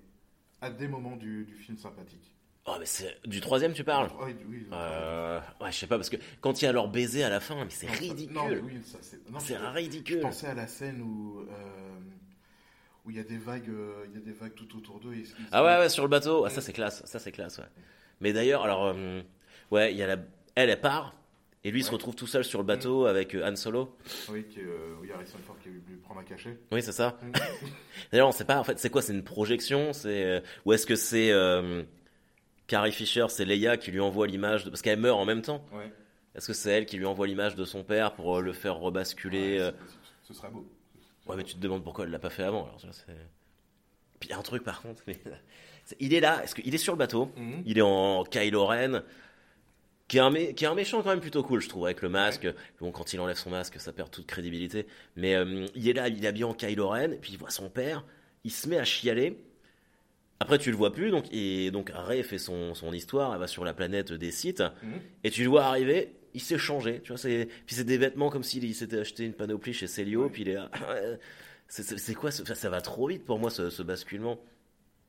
[0.61, 2.31] à des moments du, du film, sympathique.
[2.65, 4.09] Oh, mais c'est du troisième, tu parles?
[4.21, 7.23] Oui, oui, Euh, Ouais, je sais pas, parce que quand il y a leur baiser
[7.23, 8.33] à la fin, mais c'est ridicule.
[8.35, 9.19] Non, mais oui, ça c'est.
[9.39, 10.21] c'est je- Je ridicule.
[10.21, 11.99] pensais à la scène où euh,
[13.05, 15.13] où il y a des vagues, euh, il y a des vagues tout autour d'eux.
[15.13, 16.45] et Ah ouais, ouais, sur le bateau.
[16.45, 17.03] Ah, ça, c'est classe.
[17.05, 17.65] Ça, c'est classe, ouais.
[18.21, 18.95] Mais d'ailleurs, alors,
[19.71, 20.17] ouais, il y a la...
[20.55, 21.13] elle, elle part.
[21.65, 23.95] Et lui, il se retrouve tout seul sur le bateau avec euh, Han Solo.
[24.29, 26.57] Oui, qui, euh, a Harrison Ford qui venu prendre un cachet.
[26.71, 27.17] Oui, c'est ça.
[27.21, 27.31] Mm.
[28.11, 30.85] D'ailleurs, on sait pas, en fait, c'est quoi C'est une projection C'est euh, Ou est-ce
[30.85, 31.83] que c'est euh,
[32.67, 34.69] Carrie Fisher, c'est Leia qui lui envoie l'image de...
[34.69, 35.65] Parce qu'elle meurt en même temps.
[35.71, 35.89] Ouais.
[36.35, 39.59] Est-ce que c'est elle qui lui envoie l'image de son père pour le faire rebasculer
[39.61, 39.71] Ouais.
[40.23, 40.67] Ce serait beau.
[41.27, 42.65] Ouais, mais tu te demandes pourquoi elle l'a pas fait avant.
[42.65, 42.77] Alors,
[44.19, 45.01] Puis il y a un truc par contre.
[45.07, 45.17] Mais...
[45.99, 47.63] Il est là, est-ce qu'il est sur le bateau Mhm.
[47.65, 49.03] Il est en Kylo Ren,
[50.13, 52.03] qui est, un mé- qui est un méchant quand même plutôt cool, je trouve, avec
[52.03, 52.47] le masque.
[52.79, 54.85] Bon, quand il enlève son masque, ça perd toute crédibilité.
[55.15, 57.67] Mais euh, il est là, il est habillé en Kylo Ren, puis il voit son
[57.69, 58.05] père,
[58.43, 59.39] il se met à chialer.
[60.39, 63.47] Après, tu le vois plus, donc, et donc Rey fait son, son histoire, elle va
[63.47, 64.99] sur la planète des sites, Mhm.
[65.23, 67.17] et tu le vois arriver, il s'est changé, tu vois.
[67.17, 70.49] C'est, puis c'est des vêtements comme s'il s'était acheté une panoplie chez Célio, puis il
[70.49, 70.69] est là.
[71.67, 74.37] c'est, quoi ce- ça, ça va trop vite pour moi ce, ce basculement.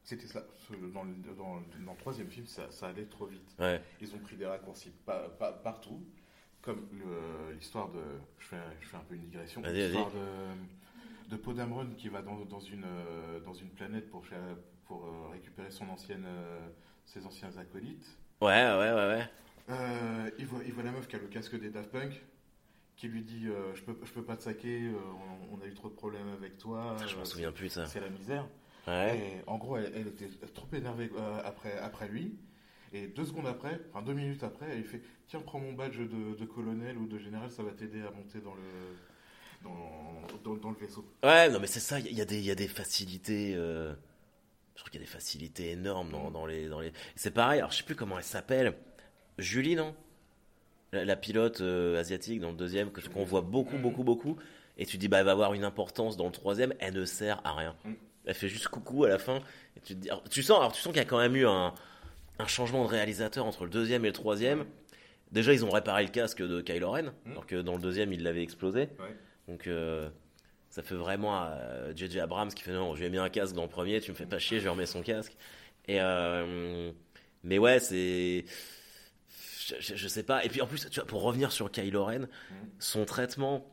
[0.03, 0.47] C'était ça.
[0.71, 3.55] Dans le, dans, dans le troisième film, ça, ça allait trop vite.
[3.59, 3.83] Ouais.
[4.01, 6.03] Ils ont pris des raccourcis pa- pa- partout.
[6.63, 6.89] Comme
[7.55, 8.01] l'histoire de.
[8.39, 9.61] Je fais, je fais un peu une digression.
[9.93, 12.87] L'histoire de, de Podamron qui va dans, dans une,
[13.45, 16.67] dans une planète pour, euh, récupérer son ancienne, euh,
[17.05, 18.17] ses anciens acolytes.
[18.41, 19.29] Ouais, ouais, ouais, ouais.
[19.71, 22.23] Euh, il, voit, il voit la meuf qui a le casque des Daft Punk
[22.97, 24.95] qui lui dit euh, je, peux, je peux pas te saquer, euh,
[25.51, 26.97] on, on a eu trop de problèmes avec toi.
[27.07, 27.87] Je m'en souviens plus ça.
[27.87, 28.47] C'est la misère.
[28.87, 29.19] Ouais.
[29.19, 32.35] Et en gros, elle, elle était trop énervée euh, après, après lui.
[32.93, 35.99] Et deux secondes après, enfin deux minutes après, elle lui fait Tiens, prends mon badge
[35.99, 38.61] de, de colonel ou de général, ça va t'aider à monter dans le,
[39.65, 41.05] dans, dans, dans le vaisseau.
[41.23, 43.55] Ouais, non, mais c'est ça, il y, a des- il y a des facilités.
[43.57, 43.95] euh,
[44.75, 46.69] Je trouve qu'il y a des facilités énormes dans, dans les.
[46.69, 46.93] Dans les...
[47.17, 48.75] C'est pareil, alors je sais plus comment elle s'appelle.
[49.39, 49.95] Julie, non?
[50.93, 54.37] La, la pilote euh, asiatique dans le deuxième, que- qu'on voit beaucoup, beaucoup, beaucoup.
[54.77, 57.41] Et tu dis, bah, elle va avoir une importance dans le troisième, elle ne sert
[57.45, 57.75] à rien.
[58.27, 59.39] Elle fait juste coucou à la fin.
[59.77, 61.37] Et tu, te dis, alors, tu sens, alors, tu sens qu'il y a quand même
[61.37, 61.75] eu un,
[62.39, 64.65] un changement de réalisateur entre le deuxième et le troisième.
[65.33, 67.31] Déjà, ils ont réparé le casque de Kylo Ren, Mm.
[67.33, 68.81] alors que dans le deuxième, il l'avait explosé.
[68.99, 69.17] Ouais.
[69.49, 70.09] Donc, euh,
[70.71, 73.55] ça fait vraiment euh, JJ Abrams qui fait non, je lui ai mis un casque
[73.55, 75.37] dans le premier, tu me fais pas chier, je lui remets son casque.
[75.87, 76.91] Et euh,
[77.43, 78.45] mais ouais, c'est.
[79.67, 80.45] Je, je- je sais pas.
[80.45, 82.27] Et puis en plus, tu vois, pour revenir sur Kylo Ren,
[82.79, 83.67] son traitement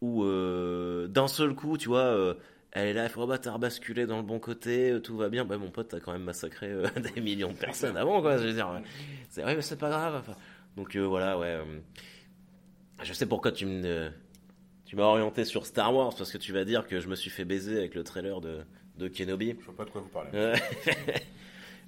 [0.00, 2.34] où euh, d'un seul coup, tu vois, euh,
[2.76, 5.16] elle est là, elle fait oh bah t'as rebasculé dans le bon côté, euh, tout
[5.16, 5.46] va bien.
[5.46, 8.36] Bah mon pote, t'as quand même massacré euh, des millions de personnes avant, quoi.
[8.36, 8.70] Je veux dire,
[9.30, 10.16] c'est vrai, mais c'est pas grave.
[10.16, 10.36] enfin.
[10.76, 11.58] Donc euh, voilà, ouais.
[13.02, 14.10] je sais pourquoi tu me.
[14.84, 17.30] Tu m'as orienté sur Star Wars parce que tu vas dire que je me suis
[17.30, 18.58] fait baiser avec le trailer de,
[18.98, 19.56] de Kenobi.
[19.58, 20.30] Je vois pas de quoi vous parlez.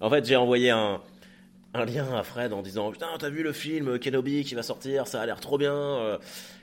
[0.01, 1.03] En fait, j'ai envoyé un,
[1.75, 5.09] un lien à Fred en disant Putain, t'as vu le film Kenobi qui va sortir
[5.09, 6.19] Ça a l'air trop bien.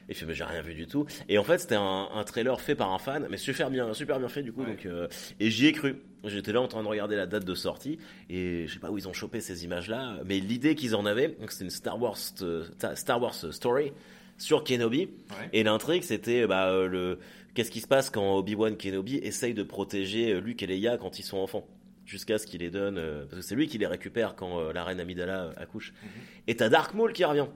[0.05, 0.09] Euh.
[0.09, 1.05] Il fait Mais j'ai rien vu du tout.
[1.29, 4.19] Et en fait, c'était un, un trailer fait par un fan, mais super bien, super
[4.19, 4.61] bien fait du coup.
[4.61, 4.67] Ouais.
[4.67, 5.07] Donc, euh,
[5.39, 6.01] et j'y ai cru.
[6.23, 8.97] J'étais là en train de regarder la date de sortie et je sais pas où
[8.97, 12.17] ils ont chopé ces images-là, mais l'idée qu'ils en avaient, donc c'était une Star Wars,
[12.41, 12.63] euh,
[12.95, 13.91] Star Wars story
[14.37, 15.01] sur Kenobi.
[15.01, 15.49] Ouais.
[15.53, 17.19] Et l'intrigue, c'était bah, euh, le
[17.53, 21.23] qu'est-ce qui se passe quand Obi-Wan Kenobi essaye de protéger Luke et Leia quand ils
[21.23, 21.67] sont enfants,
[22.05, 24.73] jusqu'à ce qu'il les donne, euh, parce que c'est lui qui les récupère quand euh,
[24.73, 25.93] la reine Amidala accouche.
[26.03, 26.09] Mhm.
[26.47, 27.47] Et t'as Dark Maul qui revient.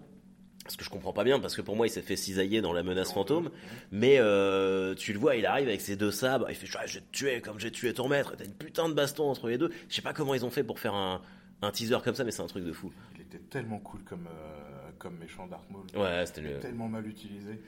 [0.70, 2.74] Ce que je comprends pas bien, parce que pour moi, il s'est fait cisailler dans
[2.74, 3.50] la menace fantôme.
[3.92, 6.96] Mais euh, tu le vois, il arrive avec ses deux sabres, il fait Ah, Je
[7.00, 8.36] vais te tuer comme j'ai tué ton maître.
[8.38, 9.72] T'as une putain de baston entre les deux.
[9.90, 11.22] Je sais pas comment ils ont fait pour faire un,
[11.62, 12.94] un teaser comme ça, mais c'est un truc de fou.
[13.16, 15.86] Il était tellement cool comme, euh, comme méchant Darth Maul.
[15.96, 16.60] Ouais, c'était le.
[16.60, 17.60] Tellement mal utilisé.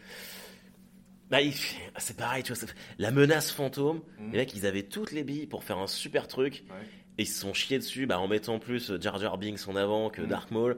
[1.29, 1.53] Bah, il-
[1.97, 2.67] c'est pareil, tu vois.
[2.99, 4.31] La menace fantôme, Mhm.
[4.31, 6.63] les mecs, ils avaient toutes les billes pour faire un super truc.
[6.69, 6.75] Ouais.
[7.17, 10.09] Et ils se sont chiés dessus bah, en mettant plus Jar Jar Binks en avant
[10.09, 10.27] que Mhm.
[10.27, 10.77] Dark Maul.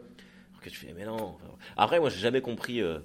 [0.63, 1.35] Que tu fais, mais non.
[1.77, 2.99] Après, moi, j'ai jamais compris euh,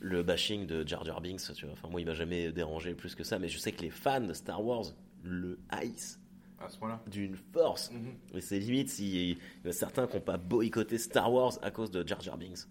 [0.00, 1.52] le bashing de Jar Jar Binks.
[1.54, 1.72] Tu vois.
[1.74, 3.38] Enfin, moi, il m'a jamais dérangé plus que ça.
[3.38, 4.84] Mais je sais que les fans de Star Wars
[5.22, 6.20] le haïssent
[6.60, 7.00] À ce point-là.
[7.06, 7.90] d'une force.
[7.92, 8.14] Mhm.
[8.34, 11.90] Et c'est limite s'il y a certains qui n'ont pas boycotté Star Wars à cause
[11.90, 12.66] de Jar Jar Binks.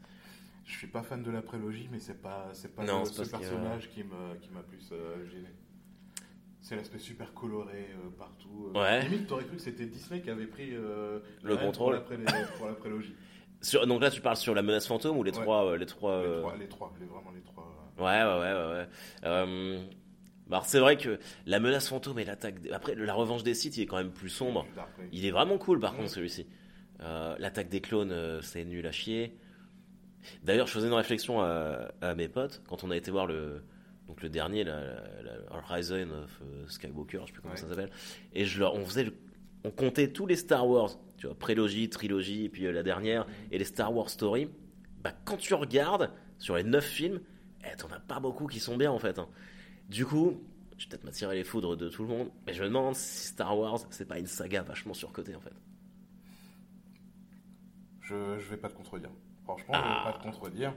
[0.66, 3.24] Je suis pas fan de la prélogie, mais c'est pas, c'est pas Non, le- c'est
[3.24, 5.48] ce personnage qui me- qui m'a plus euh, gêné.
[6.60, 8.74] C'est l'aspect super coloré euh, partout.
[8.76, 8.82] euh.
[8.82, 9.08] Ouais.
[9.08, 12.04] Limite, t'aurais cru que c'était Disney qui avait pris euh, Le contrôle.
[12.04, 13.16] pour la, pré- pour la prélogie.
[13.62, 15.42] Sur- donc là, tu parles sur la menace fantôme ou les Ouais.
[15.44, 17.64] trois, euh, les trois, Les euh, trois, les trois, les- vraiment les trois.
[18.00, 18.04] euh.
[18.04, 18.80] Ouais, ouais, ouais, ouais.
[18.82, 18.88] ouais.
[19.26, 19.84] Euh,
[20.48, 22.56] bah, c'est vrai que la menace fantôme et l'attaque.
[22.72, 24.66] Après, la revanche des sites, il est quand même plus sombre.
[25.12, 25.98] Il est vraiment cool, par Ouais.
[26.00, 26.46] contre, celui-ci.
[27.02, 29.36] Euh, l'attaque des clones, c'est nul à chier.
[30.44, 33.64] D'ailleurs, je faisais une réflexion à, à mes potes quand on a été voir le,
[34.08, 37.60] donc le dernier, la, la- la Horizon of Skywalker, je sais plus comment Ouais.
[37.60, 37.90] ça s'appelle.
[38.34, 39.14] Et je leur, on faisait, le-
[39.64, 43.26] on comptait tous les Star Wars, tu vois, prélogie, trilogie, et puis euh, la dernière,
[43.52, 44.50] et les Star Wars Story.
[45.04, 47.22] Bah, quand tu regardes sur les 9 films,
[47.64, 49.20] eh, t'en as pas beaucoup qui sont bien en fait.
[49.20, 49.28] hein.
[49.90, 50.42] Du coup,
[50.78, 53.28] je vais peut-être m'attirer les foudres de tout le monde, mais je me demande si
[53.28, 55.54] Star Wars, c'est pas une saga vachement surcotée en fait.
[58.02, 59.10] Je, je vais pas te contredire.
[59.44, 60.02] Franchement, Ah.
[60.04, 60.74] je vais pas te contredire.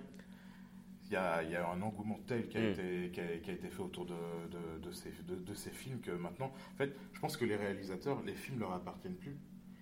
[1.11, 2.71] Il y a, il y a un engouement tel qui a, Mm.
[2.71, 6.01] été, qui, a, qui a été fait autour de, de, de ces, de, ces films
[6.01, 9.37] que maintenant, en fait, je pense que les réalisateurs, les films leur appartiennent plus.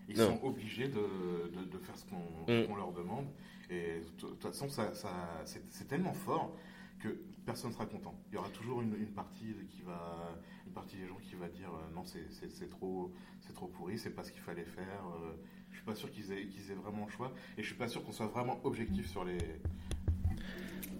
[0.08, 0.38] Ils Non.
[0.38, 2.76] sont obligés de, faire ce qu'on Mm.
[2.78, 3.26] leur demande.
[3.68, 5.10] Et de toute façon, ça, ça,
[5.44, 6.56] c'est tellement fort
[6.98, 7.08] que
[7.44, 8.14] personne ne sera content.
[8.30, 10.34] Il y aura toujours une, une partie qui va,
[10.66, 13.12] une partie des gens qui va dire euh, non, c'est trop,
[13.42, 15.04] c'est trop pourri, c'est pas ce qu'il fallait faire.
[15.22, 15.34] euh,
[15.70, 17.86] je suis pas sûr qu'ils aient, qu'ils aient vraiment le choix, et je suis pas
[17.88, 19.36] sûr qu'on soit vraiment objectif sur les.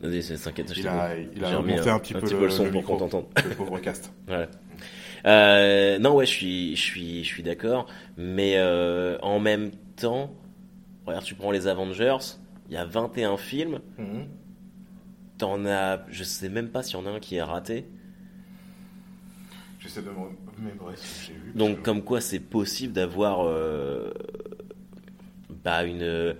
[0.00, 0.34] Vas-y, je
[0.76, 3.26] Il a, il a J'ai remis monté un, petit peu, le, son pour qu'on t'entende.
[3.44, 4.12] le pauvre cast.
[4.26, 4.48] Voilà.
[5.26, 7.86] Euh, non, ouais, je suis, je suis, je suis d'accord.
[8.16, 10.32] Mais euh, en même temps,
[11.04, 12.18] regarde, tu prends les Avengers,
[12.68, 13.80] il y a 21 films.
[13.98, 14.26] Mhm.
[15.38, 17.86] T'en as, je sais même pas s'il y en a un qui est raté.
[19.78, 20.16] J'essaie de me
[20.56, 21.52] remémorer ce que j'ai vu.
[21.54, 24.12] Donc, comme quoi c'est possible d'avoir euh,
[25.64, 26.36] bah, une.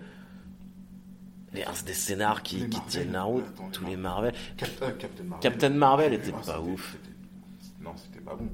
[1.52, 2.90] Des, des scénars qui, Les qui Marvel.
[2.90, 3.44] tiennent la route.
[3.48, 4.32] Attends, les tous les Marvel.
[4.32, 4.56] Marvel.
[4.56, 5.40] Cap- euh, Captain Marvel.
[5.50, 6.92] Captain Marvel Ah, était pas ouf.
[6.92, 8.48] c'était- Non, c'était pas bon.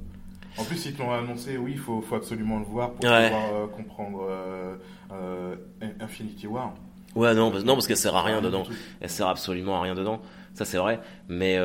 [0.57, 3.28] En plus, ils te l'ont annoncé, oui, il faut, faut absolument le voir pour Ouais.
[3.30, 4.76] pouvoir euh, comprendre euh,
[5.12, 5.57] euh,
[6.00, 6.74] Infinity War.
[7.16, 8.64] Ouais, non, parce, non, parce qu'elle sert à rien dedans.
[9.00, 10.20] Elle sert absolument à rien dedans.
[10.54, 11.00] Ça, c'est vrai.
[11.28, 11.59] Mais.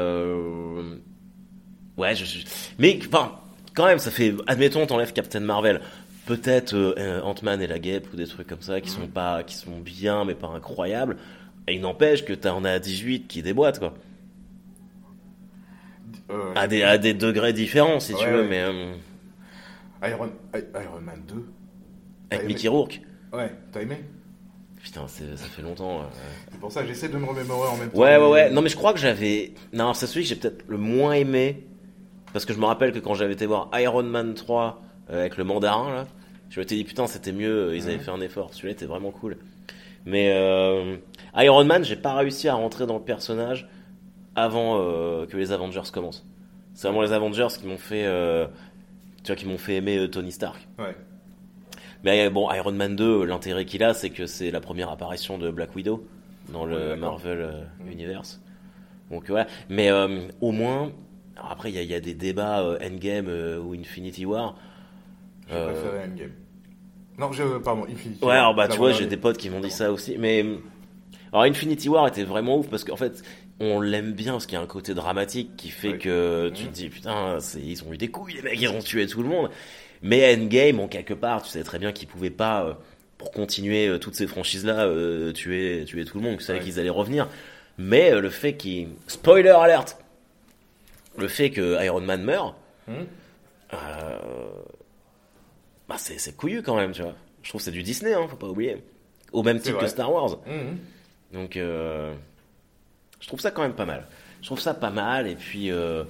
[1.97, 2.45] Ouais, je, je-
[2.77, 3.33] Mais, enfin,
[3.75, 4.33] quand même, ça fait.
[4.47, 5.81] Admettons, t'enlèves Captain Marvel.
[6.29, 9.55] Peut-être euh, Ant-Man et la Guêpe ou des trucs comme ça qui sont pas qui
[9.55, 11.17] sont bien mais pas incroyables.
[11.67, 13.95] Et il n'empêche que t'en as 18 qui déboîtent, quoi.
[16.29, 18.47] Euh, À des, à des degrés différents, si tu veux, ouais.
[18.47, 18.59] mais.
[18.61, 18.93] euh,
[20.03, 21.45] Iron, Iron Man 2.
[22.31, 23.01] avec Mickey Rourke.
[23.33, 23.97] Ouais, t'as aimé?
[24.81, 26.01] Putain, ça fait longtemps.
[26.01, 26.05] euh.
[26.51, 27.97] C'est pour ça que j'essaie de me remémorer en même temps.
[27.99, 28.49] Ouais, ouais, ouais.
[28.51, 29.53] Non, mais je crois que j'avais.
[29.73, 31.65] Non, c'est celui que j'ai peut-être le moins aimé.
[32.33, 35.35] Parce que je me rappelle que quand j'avais été voir Iron Man 3 euh, avec
[35.37, 36.07] le mandarin, là,
[36.49, 38.53] je m'étais dit putain, c'était mieux, ils avaient fait un effort.
[38.53, 39.37] Celui-là était vraiment cool.
[40.05, 40.97] Mais euh,
[41.35, 43.67] Iron Man, j'ai pas réussi à rentrer dans le personnage
[44.35, 46.25] avant euh, que les Avengers commencent.
[46.73, 48.05] C'est vraiment les Avengers qui m'ont fait.
[48.05, 48.47] euh,
[49.23, 50.65] tu vois, qui m'ont fait aimer euh, Tony Stark.
[50.79, 50.95] Ouais.
[52.03, 55.37] Mais euh, bon, Iron Man 2, l'intérêt qu'il a, c'est que c'est la première apparition
[55.37, 56.07] de Black Widow
[56.53, 56.95] dans Ouais, le.
[56.95, 57.91] Marvel euh, Mhm.
[57.91, 58.41] Universe.
[59.11, 59.47] Donc voilà.
[59.69, 60.91] Mais euh, au moins,
[61.35, 64.55] alors après, il y, y a des débats euh, Endgame euh, ou Infinity War.
[65.49, 66.31] J'ai Euh, préféré Endgame.
[67.17, 69.71] Non, je, pardon, Infinity Ouais, alors bah tu vois, j'ai des potes qui m'ont dit
[69.71, 70.15] ça aussi.
[70.17, 70.45] Mais
[71.33, 73.21] alors Infinity War était vraiment ouf parce qu'en fait,
[73.59, 75.97] on l'aime bien parce qu'il y a un côté dramatique qui fait Oui.
[75.99, 79.05] que tu te dis putain, ils ont eu des couilles, les mecs, ils ont tué
[79.07, 79.49] tout le monde.
[80.01, 82.73] Mais Endgame, en quelque part, tu sais très bien qu'ils pouvaient pas, euh,
[83.17, 86.37] pour continuer euh, toutes ces franchises-là, euh, tuer, tuer tout le monde.
[86.37, 86.65] Tu savais Ouais.
[86.65, 87.27] qu'ils allaient revenir.
[87.77, 88.87] Mais le fait qu'ils.
[89.07, 89.97] Spoiler alert
[91.17, 92.55] Le fait que Iron Man meurt,
[93.73, 94.17] euh,
[95.89, 97.15] bah c'est c'est couillu quand même, tu vois.
[97.43, 98.81] Je trouve que c'est du Disney, hein, faut pas oublier.
[99.33, 99.87] Au même titre que.
[99.87, 100.37] Star Wars.
[100.47, 100.77] Mhm.
[101.33, 102.13] Donc, euh,
[103.19, 104.07] je trouve ça quand même pas mal.
[104.41, 105.27] Je trouve ça pas mal.
[105.27, 106.03] Et puis, euh,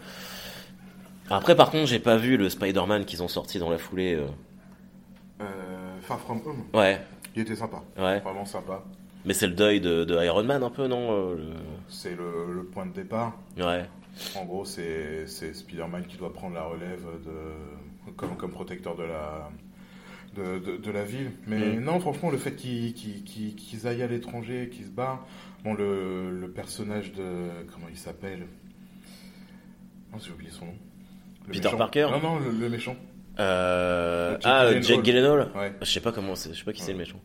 [1.30, 4.16] après, par contre, j'ai pas vu le Spider-Man qu'ils ont sorti dans la foulée.
[4.16, 4.26] euh.
[5.42, 5.46] Euh,
[6.02, 7.02] Far From Home, Ouais,
[7.36, 7.82] il était sympa.
[7.98, 8.20] ouais.
[8.20, 8.84] Vraiment sympa.
[9.26, 11.38] Mais c'est le deuil de, de Iron Man un peu, non
[11.90, 13.34] C'est le, le point de départ.
[13.58, 13.86] Ouais.
[14.36, 19.04] En gros, c'est c'est Spider-Man qui doit prendre la relève de, comme, comme protecteur de
[19.04, 19.50] la,
[20.36, 21.32] de, de, de la ville.
[21.48, 21.80] Mais Mm.
[21.84, 25.26] non, franchement, le fait qu'ils aillent à l'étranger, qu'ils se barrent.
[25.64, 27.48] Bon, le, le personnage de.
[27.74, 28.48] Comment il s'appelle?
[30.12, 30.76] Non, j'ai oublié son nom.
[31.48, 31.78] Le Peter méchant.
[31.78, 32.96] Parker Non, non, le, le méchant.
[33.40, 34.84] Euh, ah, Gyllenhaal.
[34.84, 37.20] Jake Gyllenhaal Ouais, Je sais pas comment c'est, je sais pas qui c'est le méchant.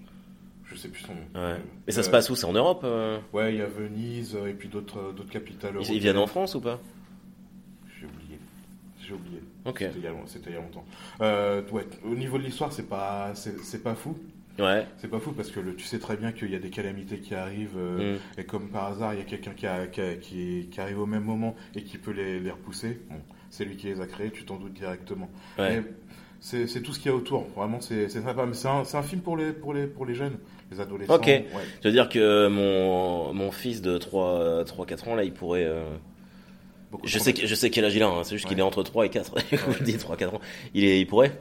[0.66, 1.20] je sais plus son nom.
[1.46, 1.56] Ouais.
[1.86, 2.36] Et ça Euh, se passe où?
[2.36, 3.18] C'est en Europe euh?
[3.32, 5.74] Ouais, il y a Venise euh, et puis d'autres capitales.
[5.80, 6.80] Ils- Ils viennent en France ou pas?
[9.06, 9.40] J'ai oublié.
[9.64, 9.88] J'ai oublié.
[9.88, 9.92] Ok.
[9.94, 10.84] C'était il y a, c'était il y a longtemps.
[11.20, 14.16] Euh, ouais, au niveau de l'histoire, c'est pas, c'est, pas fou.
[14.58, 14.86] Ouais.
[14.98, 17.18] C'est pas fou parce que le, tu sais très bien qu'il y a des calamités
[17.18, 18.40] qui arrivent euh, Mm.
[18.40, 21.24] et comme par hasard, il y a quelqu'un qui, qui, qui- qui arrive au même
[21.24, 23.00] moment et qui peut les, les repousser.
[23.10, 23.16] Bon,
[23.50, 25.28] c'est lui qui les a créés, tu t'en doutes directement.
[25.58, 25.82] Ouais.
[26.40, 27.46] C'est, tout ce qu'il y a autour.
[27.56, 28.44] Vraiment, c'est, sympa.
[28.46, 30.36] Mais c'est un, un film pour les, pour les, pour les jeunes,
[30.70, 31.14] les adolescents.
[31.14, 31.26] Ok.
[31.26, 31.46] Ouais.
[31.82, 35.64] Je veux dire que mon, mon fils de 3-4 ans, là, il pourrait.
[35.64, 35.84] euh,
[36.94, 38.60] Beaucoup Je sais, que- je sais quel âge il a, hein, c'est juste qu'il Ouais.
[38.62, 39.34] est entre 3 et 4.
[39.50, 40.40] je dis 3-4 ans.
[40.74, 41.32] Il, est, il pourrait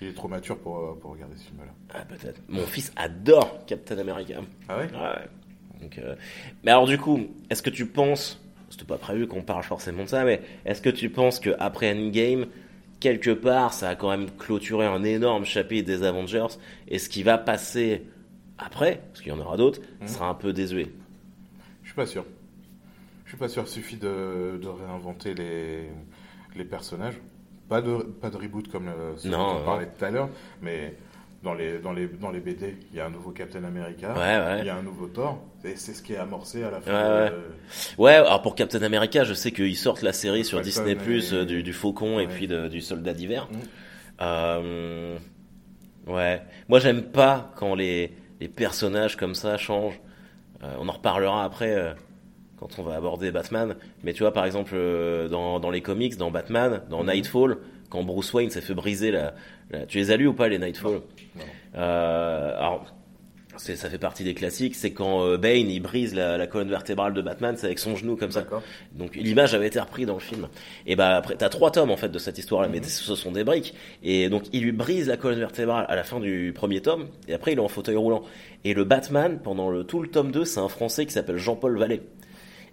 [0.00, 1.72] Il est trop mature pour, euh, pour regarder ce film-là.
[1.92, 2.40] Ah, peut-être.
[2.48, 4.40] Mon fils adore Captain America.
[4.68, 5.80] Ah ouais Ouais.
[5.82, 6.14] Donc, euh,
[6.62, 7.20] Mais alors, du coup,
[7.50, 8.40] est-ce que tu penses.
[8.70, 12.46] C'était pas prévu qu'on parle forcément de ça, mais est-ce que tu penses qu'après Endgame,
[13.00, 16.46] quelque part, ça a quand même clôturé un énorme chapitre des Avengers
[16.86, 18.04] et ce qui va passer
[18.58, 20.06] après, parce qu'il y en aura d'autres, Mhm.
[20.06, 20.86] sera un peu désuet?
[21.82, 22.24] Je suis pas sûr.
[23.30, 23.62] Je suis pas sûr.
[23.64, 25.88] Il suffit de, de réinventer les,
[26.56, 27.14] les personnages.
[27.68, 30.30] Pas de, pas de reboot comme le, ce Non, dont on parlait tout à l'heure,
[30.60, 30.96] mais
[31.44, 34.18] dans les, dans, les, dans les BD, il y a un nouveau Captain America, Ouais,
[34.18, 34.58] ouais.
[34.62, 36.90] il y a un nouveau Thor, et c'est ce qui est amorcé à la fin.
[36.92, 37.36] Ouais, de-
[38.02, 41.32] Ouais, alors pour Captain America, je sais qu'ils sortent la série sur Falcon Disney Plus
[41.32, 43.46] et- du, du Faucon et puis de- du Soldat d'hiver.
[43.52, 43.56] Mm.
[44.22, 45.16] Euh,
[46.08, 50.00] ouais, moi j'aime pas quand les, les personnages comme ça changent.
[50.64, 51.94] Euh, on en reparlera après euh,
[52.60, 53.74] quand on va aborder Batman.
[54.04, 57.10] Mais tu vois, par exemple, euh, dans, dans les comics, dans Batman, dans Mhm.
[57.12, 57.56] Nightfall,
[57.88, 59.34] quand Bruce Wayne s'est fait briser la,
[59.70, 61.00] la- Tu les as lus ou pas les Nightfall
[61.36, 61.42] Non.
[61.76, 62.84] Euh, alors,
[63.56, 67.12] ça fait partie des classiques, c'est quand euh, Bane il brise la, la colonne vertébrale
[67.12, 68.44] de Batman, c'est avec son genou comme ça.
[68.92, 70.48] Donc l'image avait été reprise dans le film.
[70.86, 72.84] Et bah après t'as trois tomes en fait de cette histoire-là, mais Mhm.
[72.84, 73.74] ce sont des briques.
[74.02, 77.34] Et donc il lui brise la colonne vertébrale à la fin du premier tome, et
[77.34, 78.22] après il est en fauteuil roulant.
[78.64, 81.78] Et le Batman pendant le, tout le tome 2, c'est un Français qui s'appelle Jean-Paul
[81.78, 82.00] Vallée.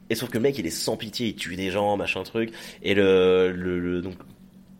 [0.10, 2.52] Et sauf que le mec il est sans pitié, il tue des gens, machin truc.
[2.84, 4.16] Et le, le, le- donc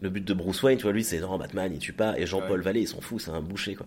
[0.02, 2.26] le but de Bruce Wayne, tu vois, lui c'est non Batman il tue pas, et
[2.26, 2.64] Jean-Paul Ouais.
[2.66, 3.86] Vallée il s'en fout, c'est un boucher quoi.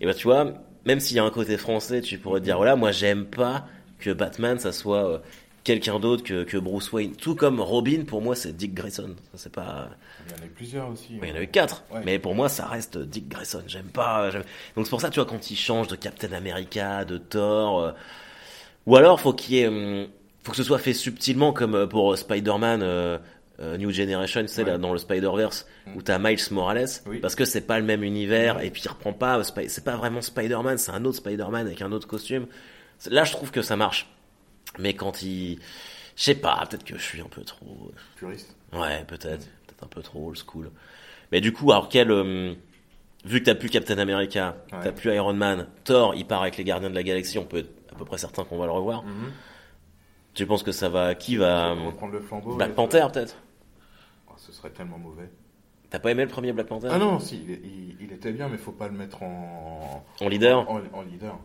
[0.00, 2.56] Et bah tu vois, même s'il y a un côté français, tu pourrais te dire
[2.56, 3.66] voilà, moi j'aime pas
[3.98, 5.18] que Batman ça soit euh,
[5.62, 7.14] quelqu'un d'autre que, que Bruce Wayne.
[7.14, 9.14] Tout comme Robin pour moi c'est Dick Grayson.
[9.32, 9.90] Ça c'est pas,
[10.26, 11.18] Il y en a eu plusieurs aussi.
[11.22, 12.00] il y en a eu quatre, Ouais.
[12.04, 13.62] mais pour moi ça reste Dick Grayson.
[13.68, 14.30] J'aime pas.
[14.30, 14.42] j'aime-
[14.74, 17.92] Donc c'est pour ça tu vois quand il change de Captain America, de Thor, euh,
[18.86, 20.08] ou alors faut qu'il y ait, hum,
[20.42, 22.82] faut que ce soit fait subtilement comme euh, pour Spider-Man.
[22.82, 23.18] euh,
[23.60, 24.70] euh, New Generation, tu sais, Ouais.
[24.70, 25.96] là, dans le Spider-Verse, Mm.
[25.96, 27.18] où t'as Miles Morales, Oui.
[27.18, 29.94] parce que c'est pas le même univers, et puis il reprend pas, euh, c'est pas
[29.94, 32.46] vraiment Spider-Man, c'est un autre Spider-Man avec un autre costume.
[32.98, 34.08] C'est- Là, je trouve que ça marche.
[34.78, 35.58] Mais quand il,
[36.16, 38.56] je sais pas, peut-être que je suis un peu trop, Puriste.
[38.72, 40.70] ouais, peut-être, peut-être un peu trop old school.
[41.30, 42.54] Mais du coup, alors quel, euh,
[43.26, 44.78] vu que t'as plus Captain America, Ouais.
[44.82, 47.58] t'as plus Iron Man, Thor, il part avec les Gardiens de la Galaxie, on peut
[47.58, 49.02] être à peu près certain qu'on va le revoir.
[49.04, 49.30] Mhm.
[50.34, 52.56] Tu penses que ça va, qui va, Pour reprendre le flambeau.
[52.56, 53.36] Black Panther peut-être?
[54.28, 55.28] Oh, ce serait tellement mauvais.
[55.90, 56.88] T'as pas aimé le premier Black Panther?
[56.90, 60.28] Ah non, si, il, il- il était bien, mais faut pas le mettre en, En
[60.28, 60.68] leader?
[60.70, 61.38] en, en leader.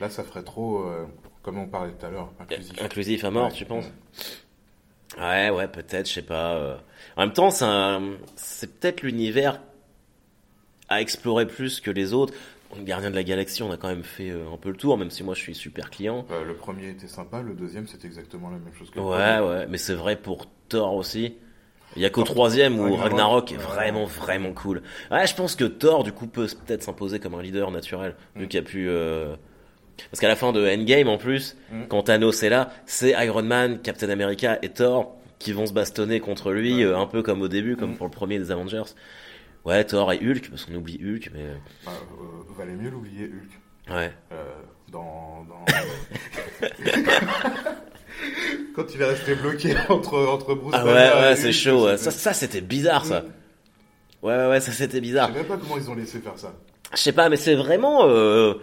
[0.00, 1.04] Là, ça ferait trop, euh,
[1.42, 2.80] comme on parlait tout à l'heure, inclusif.
[2.80, 3.52] Inclusif à mort, Ouais.
[3.52, 3.86] tu penses?
[5.18, 6.54] Ouais, ouais, peut-être, je sais pas.
[6.54, 6.76] euh.
[7.16, 9.60] En même temps, c'est peut-être l'univers
[10.88, 12.34] à explorer plus que les autres.
[12.76, 14.96] Le Gardien de la Galaxie, on a quand même fait euh, un peu le tour,
[14.98, 16.26] même si moi je suis super client.
[16.30, 19.36] Euh, le premier était sympa, le deuxième c'était exactement la même chose que le Ouais,
[19.38, 19.48] premier.
[19.60, 21.34] ouais, mais c'est vrai pour Thor aussi.
[21.96, 24.82] Il y a qu'au troisième où Ragnarok, Ragnarok est vraiment, vraiment cool.
[25.10, 28.44] Ouais, je pense que Thor, du coup, peut peut-être s'imposer comme un leader naturel, vu
[28.46, 28.48] Mm.
[28.48, 28.88] qu'il y a pu...
[28.88, 29.34] euh,
[30.10, 31.82] Parce qu'à la fin de Endgame, en plus, Mm.
[31.90, 36.18] quand Thanos est là, c'est Iron Man, Captain America et Thor qui vont se bastonner
[36.20, 36.84] contre lui, Ouais.
[36.84, 37.96] euh, un peu comme au début, comme Mm.
[37.96, 38.94] pour le premier des Avengers.
[39.64, 41.46] Ouais, Thor et Hulk, parce qu'on oublie Hulk, mais...
[41.86, 43.94] Bah, euh, valait mieux l'oublier Hulk.
[43.94, 44.12] Ouais.
[44.32, 44.44] Euh,
[44.90, 45.64] dans, dans...
[48.74, 51.86] Quand il est resté bloqué entre, entre Bruce Ah ouais, Banner ouais, c'est chaud.
[51.86, 51.96] ouais.
[51.96, 53.24] Ça, ça c'était bizarre, ça.
[54.22, 55.28] Ouais, ouais, ouais, ça c'était Je bizarre.
[55.28, 56.54] sais même pas comment ils ont laissé faire ça.
[56.92, 58.06] Je sais pas, mais c'est vraiment.
[58.06, 58.54] euh,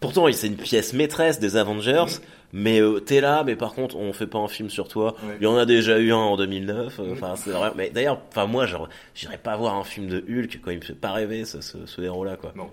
[0.00, 2.24] Pourtant, c'est une pièce maîtresse des Avengers, Mhm.
[2.56, 5.16] Mais euh, t'es là, mais par contre, on fait pas un film sur toi.
[5.24, 5.38] Ouais.
[5.40, 7.00] Il y en a déjà eu un en 2009.
[7.00, 7.12] euh.
[7.12, 7.72] Enfin, c'est vrai.
[7.74, 10.84] Mais d'ailleurs, enfin moi, genre, j'irais pas voir un film de Hulk quand il me
[10.84, 12.52] fait pas rêver ce, ce, ce héros-là, quoi.
[12.54, 12.70] Non,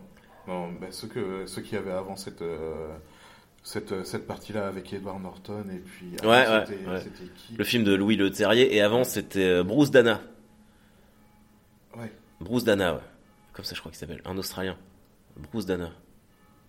[0.47, 2.89] non bah, ceux, que, ceux qui avaient avant cette, euh,
[3.63, 6.63] cette, cette partie-là avec Edward Norton et puis Ouais, ouais,
[6.99, 10.21] c'était qui Le film de Louis Le Terrier, et avant, c'était Bruce Dana.
[11.97, 12.11] Ouais.
[12.39, 13.01] Bruce Dana, ouais.
[13.53, 14.21] Comme ça, je crois qu'il s'appelle.
[14.25, 14.77] Un Australien.
[15.51, 15.89] Bruce Dana.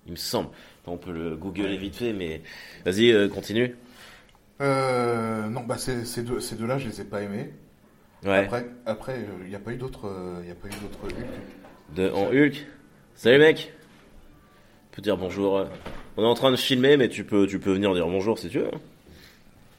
[0.06, 0.48] Il me semble.
[0.86, 2.42] On peut le googler vite fait, mais
[2.84, 3.76] vas-y, euh, continue.
[4.60, 7.52] Euh, non, bah ces, ces deux, ces deux-là, je les ai pas aimés.
[8.24, 8.38] Ouais.
[8.44, 11.26] Après, après, il n'y a pas eu d'autres, il y a pas eu d'autres Hulk.
[11.96, 12.66] De, en Hulk.
[13.14, 13.72] Salut mec.
[14.90, 15.58] Tu peux dire bonjour.
[15.58, 15.64] euh.
[16.16, 18.48] On est en train de filmer, mais tu peux, tu peux venir dire bonjour si
[18.48, 18.70] tu veux.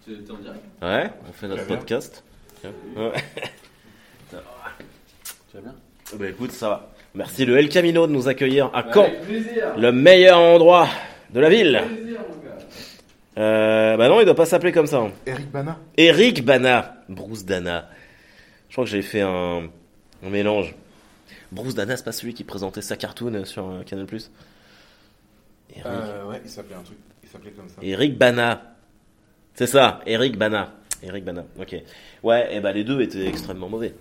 [0.05, 1.77] Tu es en direct Ouais, on fait notre bien.
[1.77, 2.23] podcast.
[2.63, 3.11] Ouais.
[4.31, 4.35] Tu
[5.57, 5.75] vas bien?
[6.17, 6.92] Bah écoute, ça va.
[7.15, 10.87] Merci le El Camino de nous accueillir à Caen, Avec plaisir le meilleur endroit
[11.31, 11.81] de la ville.
[11.87, 12.57] plaisir, mon gars
[13.37, 14.97] Euh, bah non, il doit pas s'appeler comme ça.
[14.99, 15.11] hein.
[15.25, 15.77] Eric Bana.
[15.97, 16.95] Eric Bana.
[17.09, 17.87] Bruce Dana.
[18.69, 19.69] Je crois que j'ai fait un,
[20.25, 20.73] un mélange.
[21.51, 24.07] Bruce Dana, c'est pas celui qui présentait sa cartoon sur euh, Canal+.
[24.09, 25.85] Eric.
[25.85, 26.97] Euh, ouais, il s'appelait un truc.
[27.23, 27.75] Il s'appelait comme ça.
[27.83, 28.75] Eric Bana.
[29.53, 30.71] C'est ça, Eric Bana.
[31.03, 31.75] Eric Bana, ok.
[32.23, 33.93] Ouais, et bah les deux étaient extrêmement mauvais.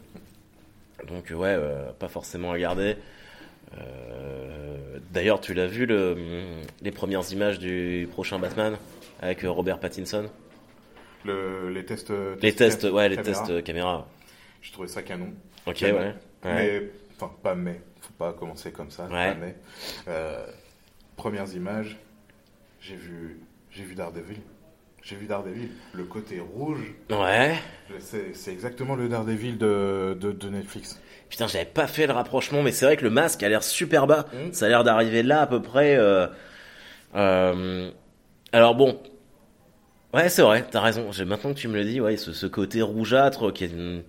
[1.08, 2.96] Donc ouais, euh, pas forcément à garder.
[3.78, 6.16] Euh, D'ailleurs, tu l'as vu le,
[6.80, 8.76] les premières images du prochain Batman
[9.20, 10.28] avec Robert Pattinson?
[11.24, 12.10] Le, les tests.
[12.10, 13.46] euh, Les tests, ouais, les caméra.
[13.46, 14.08] tests caméra.
[14.60, 15.32] Je trouvais ça canon.
[15.66, 15.98] Ok, Canon.
[15.98, 16.14] ouais.
[16.44, 16.54] ouais.
[16.54, 16.82] Mais,
[17.16, 17.80] enfin, pas mais.
[18.00, 19.04] Faut pas commencer comme ça.
[19.06, 19.32] Ouais.
[19.32, 19.54] pas mais.
[20.08, 20.46] Euh,
[21.16, 21.98] premières images,
[22.80, 23.38] j'ai vu,
[23.70, 24.40] j'ai vu Daredevil.
[25.02, 25.68] J'ai vu Daredevil.
[25.94, 27.54] Le côté rouge, Ouais.
[27.98, 31.00] c'est exactement le Daredevil de, de, de Netflix.
[31.28, 34.06] Putain, j'avais pas fait le rapprochement, mais c'est vrai que le masque a l'air super
[34.06, 34.26] bas.
[34.32, 34.52] Mm.
[34.52, 35.96] Ça a l'air d'arriver là à peu près.
[35.96, 36.26] euh,
[37.16, 37.90] euh,
[38.52, 39.00] alors bon.
[40.14, 41.08] Ouais, c'est vrai, t'as raison.
[41.26, 44.02] Maintenant que tu me le dis, ouais, ce, ce côté rougeâtre qui est une...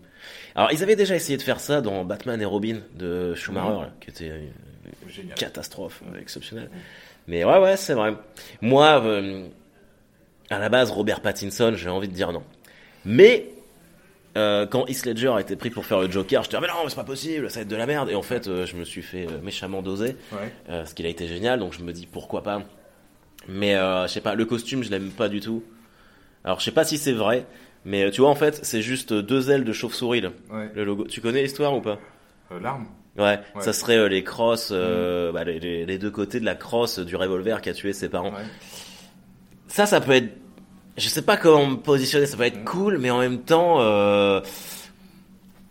[0.53, 3.81] Alors, ils avaient déjà essayé de faire ça dans Batman et Robin de Schumacher, Mm.
[3.81, 6.69] là, qui était une catastrophe euh, exceptionnelle.
[7.27, 8.13] Mais ouais, ouais, c'est vrai.
[8.61, 9.47] Moi, euh,
[10.55, 12.43] à la base, Robert Pattinson, j'ai envie de dire non.
[13.05, 13.49] Mais
[14.37, 16.73] euh, quand Heath Ledger a été pris pour faire le Joker, j'étais ah, mais non,
[16.83, 18.09] mais c'est pas possible, ça va être de la merde.
[18.09, 20.85] Et en fait, euh, je me suis fait euh, méchamment doser, Ouais.
[20.85, 21.59] ce qu'il a été génial.
[21.59, 22.61] Donc je me dis pourquoi pas.
[23.47, 25.63] Mais je sais pas, le costume, je l'aime pas du tout.
[26.45, 27.45] Alors je sais pas si c'est vrai,
[27.85, 30.69] mais tu vois en fait, c'est juste deux ailes de chauve-souris Ouais.
[30.73, 31.05] le logo.
[31.05, 31.99] Tu connais l'histoire ou pas?
[32.61, 32.85] L'arme
[33.17, 33.39] Ouais, Ouais.
[33.55, 33.61] Mm.
[33.61, 37.69] ça serait les crosses, euh, bah, les, deux côtés de la crosse du revolver qui
[37.69, 38.33] a tué ses parents.
[39.67, 40.29] Ça, ça peut être.
[40.97, 42.65] Je sais pas comment me positionner, ça peut être Mm.
[42.65, 44.41] cool, mais en même temps, euh,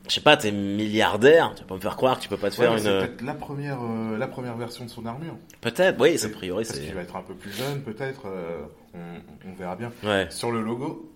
[0.09, 2.57] je sais pas, t'es milliardaire, tu peux me faire croire que tu peux pas te
[2.61, 2.85] Ouais, faire mais une.
[2.85, 5.37] C'est peut-être la première, euh, la première version de son armure.
[5.61, 6.85] Peut-être, oui, a priori Parce c'est.
[6.85, 8.23] qu'il va être un peu plus jeune, peut-être.
[8.27, 8.62] euh,
[8.95, 9.93] on, on verra bien.
[10.03, 10.27] Ouais.
[10.31, 11.11] Sur le logo,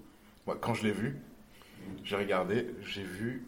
[0.46, 1.16] moi, quand je l'ai vu,
[2.04, 3.44] j'ai regardé, j'ai vu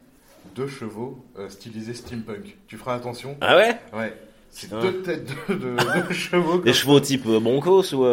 [0.56, 2.56] deux chevaux stylisés steampunk.
[2.66, 3.36] Tu feras attention.
[3.40, 3.76] Ah ouais?
[3.92, 4.12] Ouais.
[4.50, 6.58] C'est deux têtes de, de- de chevaux.
[6.58, 8.04] Des chevaux type Broncos ou.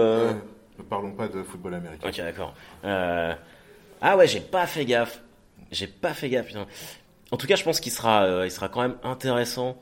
[0.79, 2.07] Ne parlons pas de football américain.
[2.07, 2.53] Ok, d'accord.
[2.83, 3.33] Euh,
[4.01, 5.21] Ah ouais, j'ai pas fait gaffe.
[5.71, 6.65] J'ai pas fait gaffe, putain.
[7.31, 9.77] En tout cas, je pense qu'il sera, euh, il sera quand même intéressant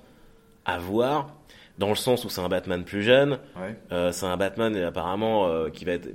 [0.66, 1.36] à voir,
[1.78, 3.40] dans le sens où c'est un Batman plus jeune.
[3.58, 3.76] Ouais.
[3.92, 6.10] Euh, c'est un Batman apparemment qui va être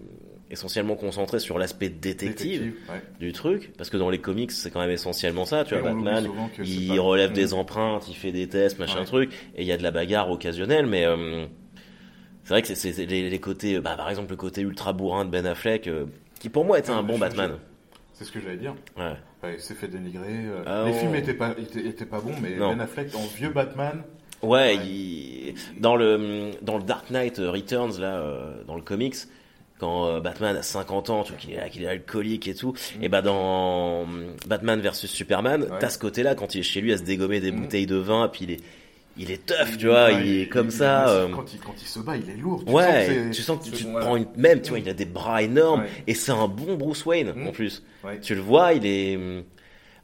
[0.51, 3.03] essentiellement concentré sur l'aspect détective, ouais.
[3.21, 5.65] du truc, parce que dans les comics, c'est quand même essentiellement ça.
[5.65, 6.27] Tu Et vois, Batman,
[6.65, 7.35] il relève Mm.
[7.35, 9.05] des empreintes, il fait des tests, machin Ouais.
[9.05, 11.05] truc, et il y a de la bagarre occasionnelle, mais
[12.49, 15.31] c'est vrai que c'est- les, les côtés, bah, par exemple le côté ultra bourrin de
[15.31, 16.07] Ben Affleck, euh,
[16.41, 17.53] qui pour moi était un bon Batman.
[18.15, 18.75] C'est ce que j'allais dire.
[18.97, 19.13] Ouais.
[19.43, 20.25] Ouais, il s'est fait dénigrer.
[20.47, 22.71] euh, Ah, les on- films étaient pas, étaient, étaient pas bons, mais Non.
[22.71, 24.03] Ben Affleck en vieux Batman.
[24.43, 24.77] Ouais, Ouais.
[24.87, 29.15] il- dans le dans le Dark Knight Returns là, euh, dans le comics,
[29.79, 32.73] quand euh, Batman a 50 ans, tu vois qu'il est, qu'il est alcoolique et tout,
[33.03, 34.05] et bah dans euh,
[34.49, 35.73] Batman versus Superman, Mm.
[35.73, 35.79] Ouais.
[35.81, 37.61] t'as ce côté-là quand il est chez lui à se dégommer des Mm.
[37.61, 38.61] bouteilles de vin, puis il est
[39.19, 41.05] il est tough, tu vois, Ouais, il est comme il- ça.
[41.07, 42.65] il- euh, Quand, il, quand il se bat, il est lourd.
[42.65, 44.79] Tu ouais, sens que c'est- tu sens que tu, te prends une même, tu vois,
[44.79, 45.89] il a des bras énormes Ouais.
[46.07, 47.83] et c'est un bon Bruce Wayne en plus.
[48.05, 48.21] Ouais.
[48.21, 49.17] Tu le vois, il est.
[49.17, 49.43] hum,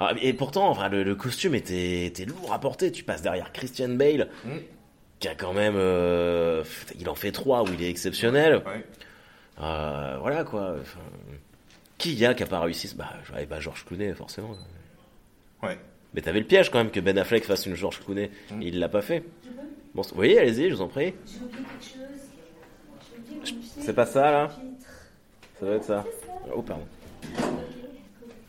[0.01, 2.91] Ah, et pourtant, enfin, le, le costume était, était lourd à porter.
[2.91, 4.49] Tu passes derrière Christian Bale, Mm.
[5.21, 5.75] qui a quand même.
[5.77, 6.65] euh,
[6.99, 8.61] il en fait trois où il est exceptionnel.
[9.61, 10.75] Euh, voilà quoi.
[10.81, 10.99] Enfin,
[11.97, 13.13] qui y a qui a pas réussi Bah,
[13.49, 14.57] bah Georges Clooney, forcément.
[15.63, 15.79] Ouais.
[16.15, 18.31] Mais t'avais le piège quand même que Ben Affleck fasse une Georges Clooney.
[18.51, 18.63] Mm.
[18.63, 19.25] Il l'a pas fait.
[19.95, 21.15] Bon, oui, allez-y, je vous en prie.
[23.81, 24.51] C'est pas ça là.
[25.59, 26.05] Ça doit être ça.
[26.55, 26.85] Oh, pardon.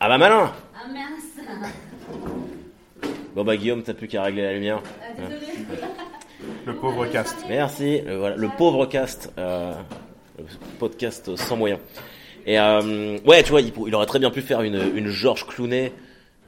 [0.00, 1.46] Ah bah malin Ah mince
[3.34, 4.82] Bon bah Guillaume, t'as plus qu'à régler la lumière.
[5.18, 5.22] Ah.
[6.64, 7.44] Le pauvre cast.
[7.48, 8.00] Merci.
[8.00, 9.72] Le, voilà, le pauvre cast, euh,
[10.38, 10.44] le
[10.78, 11.80] podcast sans moyens.
[12.46, 15.92] Et euh, ouais, tu vois, il, aurait très bien pu faire une, une George Clooney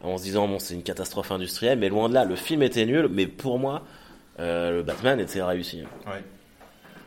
[0.02, 2.24] en se disant bon, c'est une catastrophe industrielle, mais loin de là.
[2.24, 3.82] Le film était nul, mais pour moi,
[4.40, 5.82] euh, le Batman était réussi.
[6.06, 6.22] Ouais.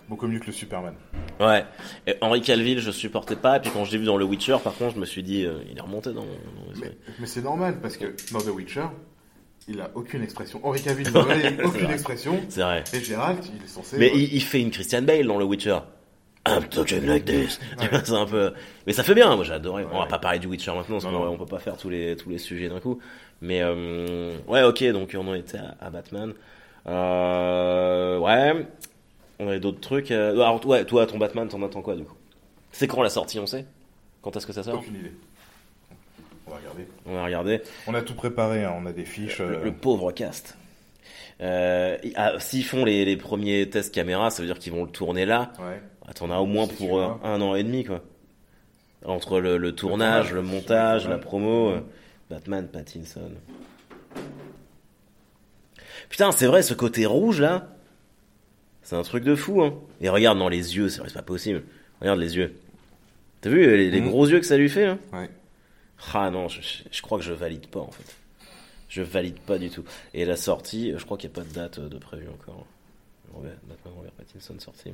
[0.09, 0.93] Beaucoup mieux que le Superman.
[1.39, 1.63] Ouais.
[2.05, 3.57] Et Henry Cavill, je supportais pas.
[3.57, 5.45] Et puis quand je l'ai vu dans Le Witcher, par contre, je me suis dit,
[5.45, 6.21] euh, il est remonté dans.
[6.21, 6.27] dans
[6.75, 8.87] les- Mais, mais c'est normal parce que dans The Witcher,
[9.69, 10.59] il a aucune expression.
[10.63, 11.19] Henri Cavill n'a
[11.65, 11.93] aucune vrai.
[11.93, 12.41] expression.
[12.49, 12.83] C'est vrai.
[12.93, 13.97] Et Gérald, il est censé.
[13.97, 15.77] Mais il, il fait une Christian Bale dans le Witcher.
[16.47, 17.59] I'm talking like this.
[17.79, 18.53] Tu vois, c'est un peu.
[18.87, 19.35] Mais ça fait bien.
[19.35, 19.85] Moi, j'ai adoré.
[19.85, 20.07] On va Ouais.
[20.07, 22.39] pas parler du Witcher maintenant, parce qu'on on peut pas faire tous les tous les
[22.39, 22.99] sujets d'un coup.
[23.41, 24.83] Mais euh, ouais, ok.
[24.91, 26.33] Donc on en était à, à Batman.
[26.87, 28.65] Euh, ouais.
[29.39, 30.11] On avait d'autres trucs.
[30.11, 32.15] euh, Alors ouais, toi, ton Batman, t'en attends quoi du coup?
[32.71, 33.65] C'est quand la sortie, on sait?
[34.21, 34.75] Quand est-ce que ça sort?
[34.79, 35.11] Aucune idée.
[36.47, 36.87] On va regarder.
[37.05, 37.61] On va regarder.
[37.87, 39.39] On a tout préparé, hein, on a des fiches.
[39.39, 40.57] Le, euh, le pauvre cast.
[41.41, 44.91] Euh, ah, S'ils font les, les premiers tests caméra, ça veut dire qu'ils vont le
[44.91, 45.51] tourner là.
[45.59, 45.81] Ouais.
[46.11, 47.19] Ah, T'en as au moins pour euh, hein.
[47.23, 48.03] un an et demi, quoi.
[49.05, 51.79] Entre le, le tournage, le montage, la promo, euh,
[52.29, 53.31] Batman, Pattinson.
[56.09, 57.69] Putain, c'est vrai, ce côté rouge, là,
[58.83, 59.73] c'est un truc de fou, hein.
[60.01, 61.63] Et regarde dans les yeux, c'est pas possible.
[62.01, 62.53] Regarde les yeux.
[63.41, 64.09] T'as vu euh, les, les Mhm.
[64.09, 65.29] gros yeux que ça lui fait, là Ouais.
[66.13, 68.15] Ah non, je, crois que je valide pas, en fait.
[68.89, 69.83] Je valide pas du tout.
[70.13, 72.65] Et la sortie, je crois qu'il n'y a pas de date de prévu encore.
[73.33, 74.91] Robert- Batman Robert Pattinson sortie.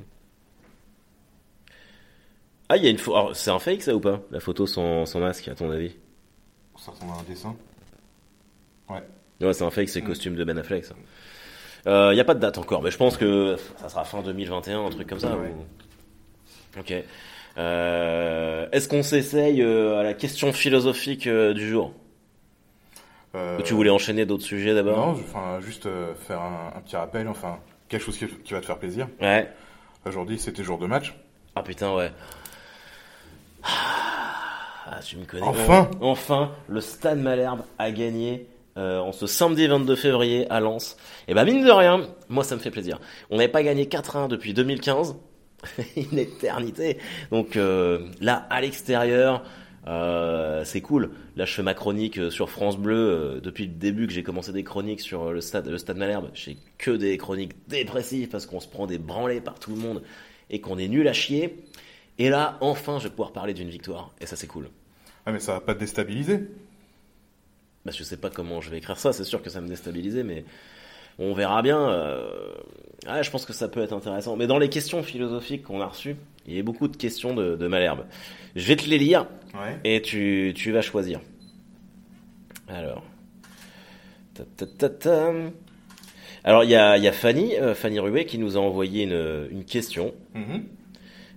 [2.70, 3.18] Ah, il y a une photo.
[3.18, 4.22] alors, C'est un fake ça ou pas?
[4.32, 5.96] La photo sans, sans masque, à ton avis?
[6.78, 7.56] Ça ressemble à un dessin.
[8.90, 10.96] Ouais, c'est un fake, c'est le costume de Ben Affleck ça.
[11.86, 14.86] Il n'y a pas de date encore, mais je pense que ça sera fin 2021,
[14.86, 15.36] un truc comme ça.
[15.38, 15.50] Ouais.
[16.76, 16.94] ou- Ok.
[17.58, 21.94] Euh, Est-ce qu'on s'essaye euh, à la question philosophique euh, du jour?
[23.36, 24.98] Euh, Ou Tu voulais enchaîner d'autres sujets d'abord?
[24.98, 27.60] Non, enfin, juste euh, faire un, un petit rappel, enfin,
[27.90, 29.08] quelque chose qui, qui va te faire plaisir.
[29.22, 29.52] Ouais.
[30.06, 31.16] Aujourd'hui, c'était jour de match.
[31.56, 32.12] Ah putain, ouais.
[33.68, 35.44] Ah, tu me connais.
[35.44, 38.48] Enfin Enfin, le Stade Malherbe a gagné
[38.78, 40.98] euh, en ce samedi 22 février à Lens.
[41.28, 43.00] Et bah mine de rien, moi ça me fait plaisir.
[43.30, 45.16] On n'avait pas gagné 4-1 depuis 2015.
[45.98, 46.98] Une éternité.
[47.32, 49.44] Donc euh, là, à l'extérieur,
[49.90, 51.12] Euh, c'est cool.
[51.38, 52.98] Là, je fais ma chronique euh, sur France Bleu.
[52.98, 56.30] euh, depuis le début que j'ai commencé des chroniques sur le stade, le stade Malherbe,
[56.34, 60.02] j'ai que des chroniques dépressives parce qu'on se prend des branlées par tout le monde
[60.50, 61.64] et qu'on est nul à chier.
[62.20, 64.12] Et là, enfin, je vais pouvoir parler d'une victoire.
[64.20, 64.70] Et ça, c'est cool.
[65.26, 66.40] Ah, mais ça va pas te déstabiliser.
[67.86, 69.14] Bah, je sais pas comment je vais écrire ça.
[69.14, 70.44] C'est sûr que ça me déstabiliser, mais
[71.20, 71.90] on verra bien.
[71.90, 72.54] euh,
[73.08, 74.36] ouais, je pense que ça peut être intéressant.
[74.36, 76.16] Mais dans les questions philosophiques qu'on a reçues,
[76.48, 78.06] il y a beaucoup de questions de, de Malherbe.
[78.56, 79.28] Je vais te les lire.
[79.54, 79.80] Ouais.
[79.84, 81.20] Et tu, tu vas choisir.
[82.68, 83.04] Alors.
[84.34, 85.32] Ta, ta, ta, ta.
[86.44, 89.48] Alors, il y a, y a Fanny, euh, Fanny Ruet, qui nous a envoyé une,
[89.52, 90.14] une question.
[90.34, 90.64] Mhm.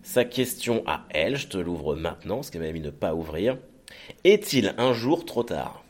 [0.02, 3.56] Sa question à elle, je te l'ouvre maintenant, parce qu'elle m'a mis ne pas ouvrir.
[4.24, 5.84] Est-il un jour trop tard?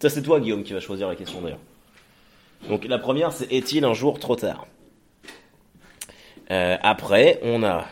[0.00, 1.58] Ça, c'est toi, Guillaume, qui va choisir la question d'ailleurs.
[2.68, 4.66] Donc, la première, c'est Est-il un jour trop tard?
[6.50, 7.86] Euh, Après, on a.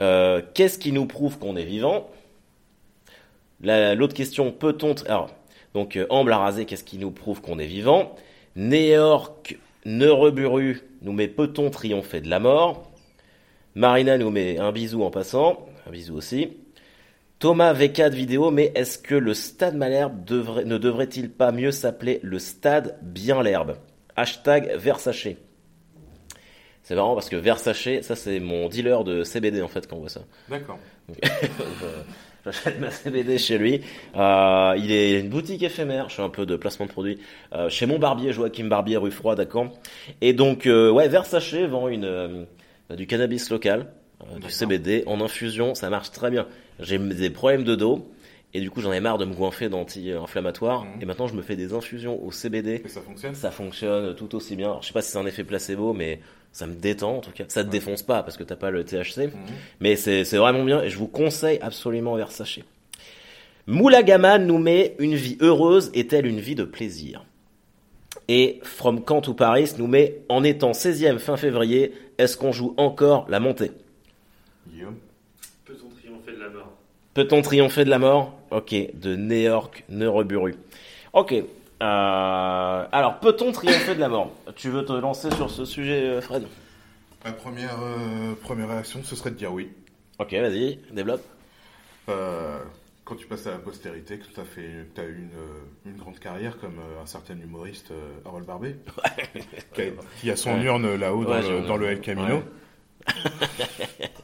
[0.00, 2.10] Euh, Qu'est-ce qui nous prouve qu'on est vivant?
[3.60, 4.94] La- L'autre question, peut-on.
[5.06, 5.30] Alors,
[5.74, 8.14] donc, euh, Amble raser, qu'est-ce qui nous prouve qu'on est vivant?
[8.56, 12.90] Néorque Neureburu nous met peut-on triompher de la mort?
[13.74, 16.56] Marina nous met un bisou en passant, un bisou aussi.
[17.38, 22.20] Thomas V4 vidéo, mais est-ce que le stade Malherbe devrait, ne devrait-il pas mieux s'appeler
[22.22, 23.76] le stade bien l'herbe?
[24.16, 25.28] Hashtag Versace.
[26.82, 30.00] C'est marrant parce que Versace, ça c'est mon dealer de CBD en fait quand on
[30.00, 30.22] voit ça.
[30.48, 30.78] D'accord.
[32.44, 33.80] J'achète ma CBD chez lui.
[34.16, 36.10] Euh, il est il a une boutique éphémère.
[36.10, 37.18] Je fais un peu de placement de produits
[37.54, 39.72] euh, chez mon barbier, Joachim Barbier, rue Froide à Caen.
[40.20, 42.44] Et donc, euh, ouais, Versace vend une euh,
[42.94, 43.86] du cannabis local,
[44.22, 44.50] euh, du.
[44.50, 45.74] CBD en infusion.
[45.74, 46.46] Ça marche très bien.
[46.80, 48.10] J'ai des problèmes de dos.
[48.56, 50.84] Et du coup, j'en ai marre de me goinfrer d'anti-inflammatoires.
[50.84, 51.02] Mhm.
[51.02, 52.82] Et maintenant, je me fais des infusions au CBD.
[52.84, 53.34] Et ça fonctionne?
[53.34, 54.68] Ça fonctionne tout aussi bien.
[54.68, 56.20] Alors, je sais pas si c'est un effet placebo, mais
[56.54, 57.44] ça me détend en tout cas.
[57.48, 59.26] Ça te défonce pas parce que t'as pas le THC.
[59.26, 59.32] Mhm.
[59.80, 62.60] Mais c'est vraiment bien et je vous conseille absolument Versace.
[63.66, 67.24] Moulagaman nous met une vie heureuse est-elle une vie de plaisir
[68.28, 72.74] Et From Camp to Paris nous met en étant 16e fin février, est-ce qu'on joue
[72.76, 73.72] encore la montée?
[74.68, 74.96] Guillaume?
[75.64, 76.72] Peut-on triompher de la mort?
[77.14, 78.38] Peut-on triompher de la mort?
[78.52, 80.54] Ok, de Neork Neureburu.
[81.14, 81.34] Ok.
[81.82, 84.30] Euh, alors, peut-on triompher de la mort?
[84.56, 86.46] Tu veux te lancer sur ce sujet, euh, Fred?
[87.24, 89.70] Ma première, euh, première réaction, ce serait de dire oui.
[90.18, 91.22] Ok, vas-y, développe.
[92.08, 92.58] Euh,
[93.04, 95.28] quand tu passes à la postérité, que tu as, fait, que as eu
[95.86, 97.92] une, une grande carrière comme un certain humoriste
[98.24, 98.76] Harold Barbet,
[99.74, 99.84] qui, a,
[100.20, 100.64] qui a son Ouais.
[100.64, 102.36] urne là-haut dans, Ouais, le, je- dans le El Camino.
[102.36, 102.42] Ouais.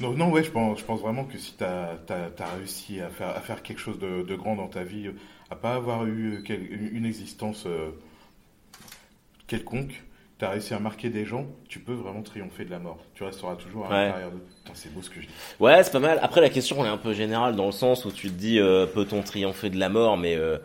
[0.00, 1.96] Donc non, ouais, je pense, je pense vraiment que si tu as,
[2.58, 5.10] réussi à faire, à faire quelque chose de, de grand dans ta vie,
[5.54, 7.90] à pas avoir eu quel- une existence euh,
[9.46, 10.02] quelconque,
[10.38, 12.98] tu as réussi à marquer des gens, tu peux vraiment triompher de la mort.
[13.14, 14.06] Tu resteras toujours à Ouais.
[14.06, 14.36] l'intérieur de...
[14.38, 15.32] Putain, c'est beau ce que je dis.
[15.60, 16.18] Ouais, c'est pas mal.
[16.22, 18.58] Après, la question elle est un peu générale dans le sens où tu te dis
[18.58, 20.58] euh, peut-on triompher de la mort, mais euh,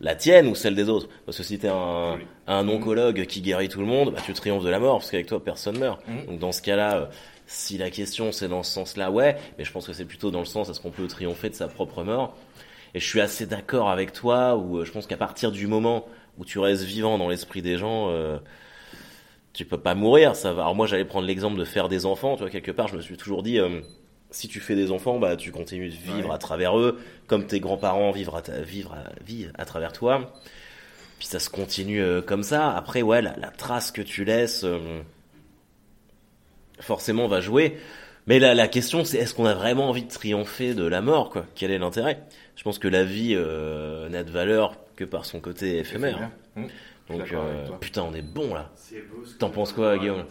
[0.00, 1.08] la tienne ou celle des autres?
[1.26, 4.64] Parce que si t'es un, un oncologue qui guérit tout le monde, bah, tu triomphes
[4.64, 6.00] de la mort parce qu'avec toi personne meurt.
[6.08, 6.26] Mhm.
[6.26, 7.06] Donc dans ce cas-là, euh,
[7.46, 10.38] si la question c'est dans ce sens-là, ouais, mais je pense que c'est plutôt dans
[10.40, 12.34] le sens est-ce qu'on peut triompher de sa propre mort?
[12.94, 16.06] Et je suis assez d'accord avec toi où euh, je pense qu'à partir du moment
[16.38, 18.08] où tu restes vivant dans l'esprit des gens.
[18.10, 18.38] euh,
[19.52, 20.62] tu peux pas mourir, ça va.
[20.62, 23.00] Alors moi j'allais prendre l'exemple de faire des enfants, tu vois quelque part je me
[23.00, 23.80] suis toujours dit euh,
[24.30, 26.34] si tu fais des enfants, bah tu continues de vivre Ouais.
[26.34, 30.32] à travers eux, comme tes grands-parents vivent à, ta- vivre à, vivent à travers toi.
[31.18, 32.70] Puis ça se continue euh, comme ça.
[32.76, 34.64] Après ouais, la, la trace que tu laisses
[36.80, 37.78] forcément va jouer.
[38.26, 41.30] Mais la, la question c'est est-ce qu'on a vraiment envie de triompher de la mort
[41.30, 41.46] quoi?
[41.54, 42.20] Quel est l'intérêt?
[42.56, 46.30] Je pense que la vie euh, n'a de valeur que par son côté éphémère.
[46.56, 46.64] Mmh.
[47.08, 48.70] Donc euh, putain, on est bon là.
[49.38, 50.24] T'en penses quoi, Guillaume?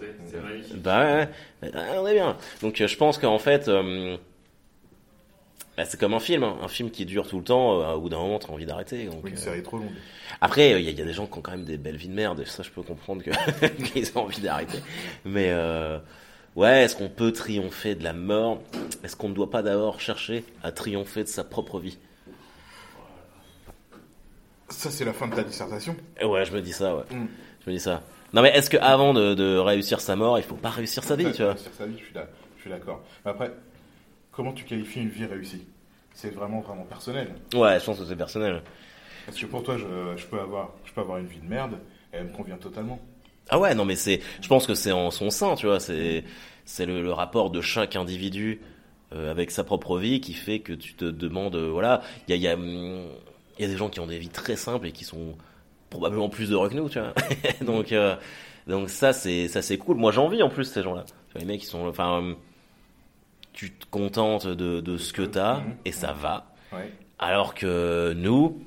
[0.75, 1.27] Bah ouais,
[1.63, 1.71] ouais.
[1.73, 2.37] Bah, on est bien.
[2.61, 4.15] Donc euh, je pense qu'en fait, euh,
[5.75, 6.57] bah, c'est comme un film, hein.
[6.61, 7.81] un film qui dure tout le temps.
[7.81, 9.05] euh, au bout d'un moment, t'as envie d'arrêter.
[9.05, 9.89] donc, Oui, une euh, série trop longue.
[10.41, 12.07] Après, il y, a- y a des gens qui ont quand même des belles vies
[12.09, 12.39] de merde.
[12.41, 13.23] Et ça, je peux comprendre
[13.93, 14.79] qu'ils ont envie d'arrêter.
[15.25, 15.99] Mais euh,
[16.55, 18.61] ouais, est-ce qu'on peut triompher de la mort?
[19.03, 21.97] Est-ce qu'on ne doit pas d'abord chercher à triompher de sa propre vie?
[24.69, 25.95] Ça, c'est la fin de ta dissertation.
[26.19, 26.95] Et Ouais, je me dis ça.
[26.95, 27.03] Ouais.
[27.11, 27.27] Mm.
[27.65, 28.03] Je me dis ça.
[28.31, 31.15] Non mais est-ce que avant de, de réussir sa mort, il faut pas réussir sa
[31.15, 31.57] vie, Ouais, tu vois?
[31.57, 33.01] Sur sa vie, je suis d'accord.
[33.25, 33.51] Mais après,
[34.31, 35.65] comment tu qualifies une vie réussie?
[36.13, 37.33] C'est vraiment, vraiment personnel.
[37.55, 38.61] Ouais, je pense que c'est personnel.
[39.25, 41.79] Parce que pour toi, je, je peux avoir, je peux avoir une vie de merde
[42.13, 42.99] et elle me convient totalement.
[43.49, 46.23] Ah ouais, non mais c'est, je pense que c'est en son sein, tu vois, c'est,
[46.65, 48.61] c'est le, le rapport de chaque individu
[49.13, 52.33] euh, avec sa propre vie qui fait que tu te demandes, euh, voilà, il y
[52.33, 53.07] a, il y a, hum,
[53.57, 55.35] il y a des gens qui ont des vies très simples et qui sont
[55.89, 57.13] probablement plus heureux que nous, tu vois.
[57.65, 58.15] donc, euh,
[58.67, 59.97] donc ça c'est, ça c'est cool.
[59.97, 61.03] Moi j'en vis en plus ces gens-là.
[61.07, 62.35] Tu vois, les mecs qui sont, enfin, hum,
[63.53, 65.75] tu te contentes de, de ce que t'as Mhm.
[65.85, 66.53] et ça va.
[66.71, 66.91] Ouais.
[67.17, 68.61] Alors que nous,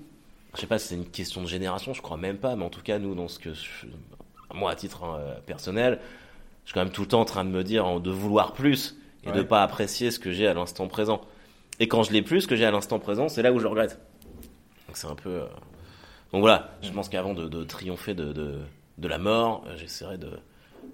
[0.54, 2.68] je sais pas si c'est une question de génération, je crois même pas, mais en
[2.70, 3.86] tout cas, nous, dans ce que je-
[4.54, 6.00] moi, à titre hein, euh, personnel,
[6.64, 8.96] je suis quand même tout le temps en train de me dire de vouloir plus
[9.24, 9.44] et de Ouais.
[9.44, 11.20] pas apprécier ce que j'ai à l'instant présent.
[11.80, 13.66] Et quand je l'ai plus, ce que j'ai à l'instant présent, c'est là où je
[13.66, 13.98] regrette.
[14.86, 15.30] Donc c'est un peu.
[15.30, 15.46] euh,
[16.32, 18.60] Donc voilà, je pense qu'avant de, de triompher de, de,
[18.98, 20.30] de la mort, euh, j'essaierai de,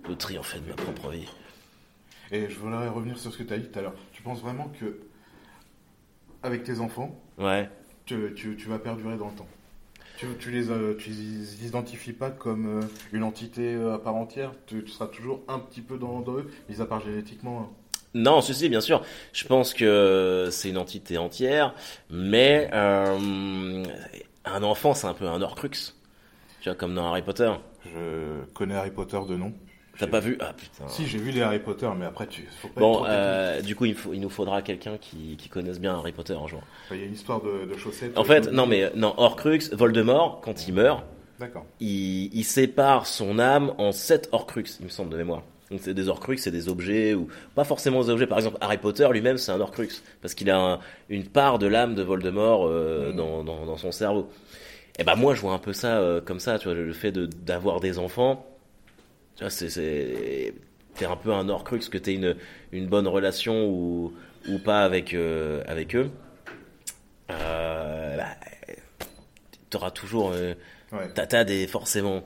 [0.09, 1.29] de triompher de ma propre vie.
[2.31, 3.95] Et je voudrais revenir sur ce que tu as dit tout à l'heure.
[4.13, 5.01] Tu penses vraiment que,
[6.43, 7.69] avec tes enfants, Ouais.
[8.07, 9.47] tu, tu- tu vas perdurer dans le temps?
[10.19, 14.17] Tu, tu les, euh, tu les identifies pas comme euh, une entité euh, à part
[14.17, 14.53] entière?
[14.67, 17.61] Tu, tu seras toujours un petit peu dans, dans eux, mis à part génétiquement.
[17.61, 17.69] hein?
[18.15, 19.03] Non, ceci, bien sûr.
[19.33, 21.75] Je pense que c'est une entité entière,
[22.11, 23.85] mais euh,
[24.45, 25.95] un enfant, c'est un peu un Horcrux.
[26.61, 27.53] Tu vois, comme dans Harry Potter.
[27.85, 29.53] Je connais Harry Potter de nom.
[29.99, 30.87] T'as pas vu Ah putain.
[30.89, 33.75] Si, j'ai vu les Harry Potter, mais après, tu faut pas être Bon, euh, du
[33.75, 36.63] coup, il, faut, il nous faudra quelqu'un qui, qui connaisse bien Harry Potter un jour.
[36.93, 38.17] Il y a une histoire de, de chaussettes.
[38.17, 41.05] En fait, non, mais non, Horcrux, Voldemort, quand il meurt,
[41.81, 45.43] il, il sépare son âme en sept Horcrux, il me semble de mémoire.
[45.71, 48.27] Donc c'est des Horcrux, c'est des objets ou pas forcément des objets.
[48.27, 49.89] Par exemple, Harry Potter lui-même, c'est un Horcrux
[50.23, 50.79] parce qu'il a un-
[51.11, 53.17] une part de l'âme de Voldemort euh, Mhm.
[53.17, 54.31] dans, dans, dans son cerveau.
[54.99, 57.13] Et ben moi, je vois un peu ça euh, comme ça, tu vois, le fait
[57.13, 58.47] de d'avoir des enfants.
[59.39, 60.55] Tu vois, c'est
[60.95, 62.37] t'es un peu un Horcrux que t'aies une
[62.73, 64.13] une bonne relation ou
[64.49, 66.11] ou pas avec euh, avec eux.
[67.31, 68.37] Euh, bah,
[69.71, 70.55] t'auras toujours euh,
[70.93, 71.09] Ouais.
[71.13, 72.25] T'as des forcément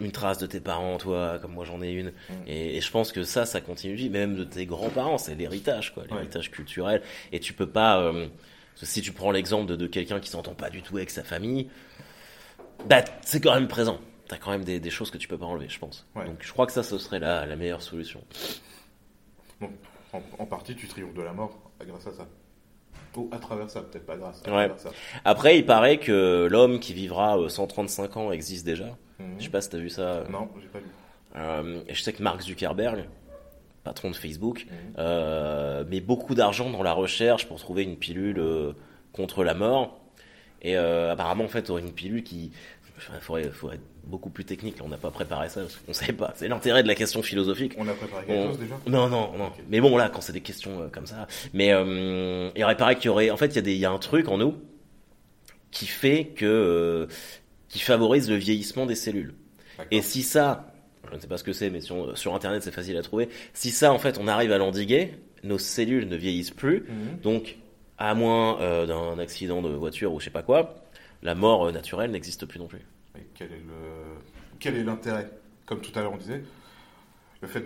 [0.00, 2.12] une trace de tes parents, toi, comme moi j'en ai une.
[2.46, 5.34] Et, et je pense que ça, ça continue de vivre, même de tes grands-parents, c'est
[5.34, 7.02] l'héritage, quoi, l'héritage culturel.
[7.32, 8.26] Et tu peux pas, euh,
[8.74, 11.68] si tu prends l'exemple de, de quelqu'un qui s'entend pas du tout avec sa famille,
[12.88, 14.00] bah c'est quand même présent.
[14.28, 16.06] T'as quand même des, des choses que tu peux pas enlever, je pense.
[16.14, 16.24] Ouais.
[16.26, 18.22] Donc je crois que ça, ce serait la, la meilleure solution.
[20.12, 22.26] En, en partie, tu triomphes de la mort grâce à ça.
[23.16, 24.66] Ou à travers ça, peut-être pas grâce à Ouais.
[24.68, 24.90] travers ça.
[25.24, 28.96] Après, il paraît que l'homme qui vivra euh, 135 ans existe déjà.
[29.18, 29.34] Mhm.
[29.38, 30.24] Je sais pas si t'as vu ça.
[30.30, 30.86] Non, j'ai pas lu.
[31.36, 33.06] Euh, je sais que Mark Zuckerberg,
[33.82, 34.76] patron de Facebook, Mhm.
[34.98, 38.72] euh, met beaucoup d'argent dans la recherche pour trouver une pilule euh,
[39.12, 39.98] contre la mort.
[40.62, 42.52] Et euh, apparemment, en fait, aurait une pilule qui.
[43.14, 44.76] Il faudrait, faudrait être beaucoup plus technique.
[44.84, 46.32] On n'a pas préparé ça parce qu'on ne sait pas.
[46.36, 47.74] C'est l'intérêt de la question philosophique.
[47.78, 48.74] On a préparé quelque On- chose déjà?
[48.86, 49.50] Non, non, non.
[49.68, 51.26] Mais bon, là, quand c'est des questions euh, comme ça.
[51.52, 53.30] Mais euh, il paraît qu'il y aurait.
[53.30, 54.54] En fait, il y, a des- il y a un truc en nous
[55.70, 56.44] qui fait que.
[56.46, 57.06] euh,
[57.68, 59.34] qui favorise le vieillissement des cellules.
[59.90, 60.72] Et si ça,
[61.10, 63.28] je ne sais pas ce que c'est, mais sur, sur Internet c'est facile à trouver,
[63.52, 65.12] si ça en fait on arrive à l'endiguer,
[65.44, 67.20] nos cellules ne vieillissent plus, Mhm.
[67.22, 67.56] donc
[67.98, 70.76] à moins d'un accident de voiture ou je sais pas quoi,
[71.22, 72.84] la mort euh, naturelle n'existe plus non plus.
[73.16, 74.14] Et quel est le
[74.60, 75.30] quel est l'intérêt?
[75.66, 76.42] Comme tout à l'heure on disait,
[77.42, 77.64] le fait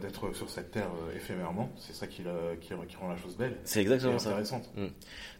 [0.00, 2.22] d'être sur cette terre euh, éphémèrement, c'est ça qui,
[2.60, 3.56] qui, qui rend la chose belle.
[3.64, 4.30] C'est exactement ça.
[4.30, 4.70] intéressante.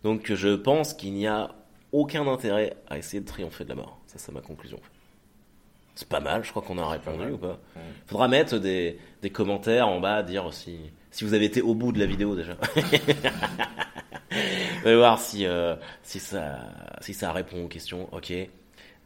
[0.04, 1.54] Donc je pense qu'il n'y a
[1.92, 3.98] aucun intérêt à essayer de triompher de la mort.
[4.06, 4.78] Ça c'est ma conclusion.
[5.94, 7.82] C'est pas mal, je crois qu'on a répondu ou pas Mhm.
[8.06, 10.78] Faudra mettre des, des commentaires en bas, dire si,
[11.12, 12.56] si vous avez été au bout de la vidéo déjà.
[14.84, 16.58] On va voir si, euh, si, ça,
[17.00, 18.08] si ça répond aux questions.
[18.12, 18.32] Ok.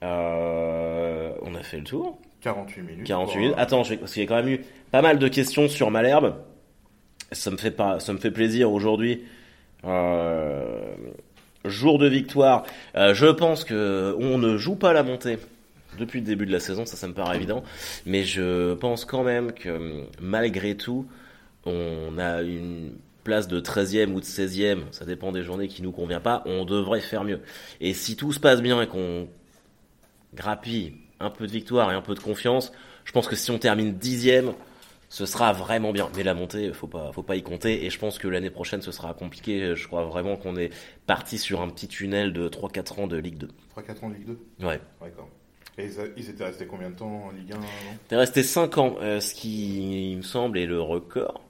[0.02, 2.18] Euh, on a fait le tour.
[2.42, 3.07] 48 minutes.
[3.07, 3.54] 48 pour, minutes.
[3.59, 6.36] Attends, je parce qu'il y a quand même eu pas mal de questions sur Malherbe.
[7.32, 9.24] Ça me fait, pas, ça me fait plaisir aujourd'hui.
[9.84, 10.94] Euh,
[11.64, 12.64] jour de victoire.
[12.94, 15.38] Je pense que on ne joue pas la montée
[15.98, 17.64] depuis le début de la saison, ça, ça me paraît évident.
[18.04, 21.07] Mais je pense quand même que malgré tout,
[21.66, 22.92] on a une
[23.24, 26.64] place de 13e ou de 16e, ça dépend des journées qui nous convient pas, on
[26.64, 27.40] devrait faire mieux.
[27.80, 29.28] Et si tout se passe bien et qu'on
[30.34, 32.72] grappille un peu de victoire et un peu de confiance,
[33.04, 34.52] je pense que si on termine dixième,
[35.08, 36.08] ce sera vraiment bien.
[36.16, 37.84] Mais la montée, faut pas, faut pas y compter.
[37.84, 39.74] Et je pense que l'année prochaine, ce sera compliqué.
[39.74, 40.70] Je crois vraiment qu'on est
[41.06, 43.48] parti sur un petit tunnel de 3-4 ans de Ligue 2.
[43.76, 44.80] 3-4 ans de Ligue 2 Ouais.
[45.00, 45.28] D'accord.
[45.78, 47.64] Et ils, ils étaient restés combien de temps en Ligue 1 non
[48.08, 51.42] T'es resté 5 ans, euh, ce qui, il me semble, est le record.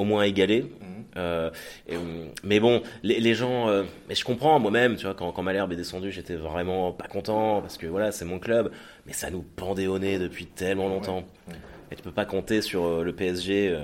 [0.00, 0.62] Au moins égalé.
[0.62, 1.04] Mhm.
[1.16, 1.50] Euh,
[1.88, 1.96] et,
[2.44, 5.72] mais bon, les, les gens, euh, mais je comprends moi-même, tu vois, quand, quand Malherbe
[5.72, 8.70] est descendu, j'étais vraiment pas content parce que voilà, c'est mon club,
[9.06, 11.18] mais ça nous pendait au nez depuis tellement longtemps.
[11.48, 11.58] Ouais, ouais.
[11.92, 13.76] Et tu peux pas compter sur euh, le PSG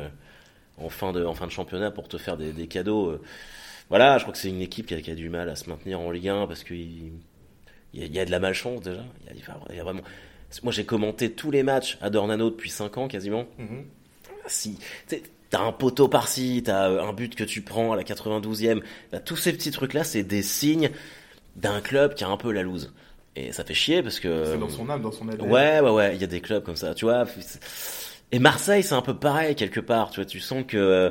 [0.78, 3.20] en fin de en fin de championnat pour te faire des, des cadeaux.
[3.90, 5.68] Voilà, je crois que c'est une équipe qui a, qui a du mal à se
[5.68, 7.12] maintenir en Ligue 1 parce qu'il
[7.92, 9.04] il y, a- il y a de la malchance déjà.
[9.70, 10.00] Il y a vraiment.
[10.62, 13.84] Moi, j'ai commenté tous les matchs à Dornano depuis 5 ans quasiment Mhm.
[14.46, 15.22] si tu sais,
[15.56, 19.20] t'as un poteau par-ci, t'as euh, un but que tu prends à la 92e, t'as
[19.20, 20.90] tous ces petits trucs-là, c'est des signes
[21.56, 22.92] d'un club qui a un peu la loose.
[23.36, 24.44] Et ça fait chier parce que.
[24.44, 25.50] C'est dans son âme, dans son ADN.
[25.50, 27.24] Ouais, ouais, ouais, il y a des clubs comme ça, tu vois.
[28.32, 30.10] Et Marseille, c'est un peu pareil quelque part.
[30.10, 31.10] Tu vois, tu sens que euh,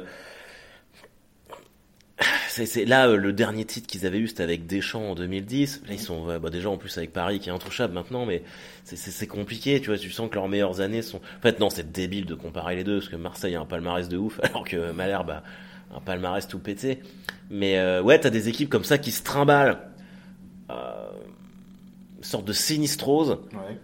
[2.56, 5.82] c'est c'est- là euh, le dernier titre qu'ils avaient eu, c'était avec Deschamps en 2010.
[5.88, 8.44] Là, ils sont ouais, bah, déjà en plus avec Paris qui est intouchable maintenant, mais
[8.84, 9.82] c'est- c'est c'est compliqué.
[9.82, 11.18] Tu vois, tu sens que leurs meilleures années sont.
[11.18, 14.08] En fait, non, c'est débile de comparer les deux parce que Marseille a un palmarès
[14.08, 15.44] de ouf, alors que Malherbe a
[15.96, 17.00] un palmarès tout pété.
[17.50, 19.80] Mais euh, ouais, t'as des équipes comme ça qui se trimballent.
[20.72, 20.74] Euh,
[22.18, 23.78] une sorte de sinistrose Ouais.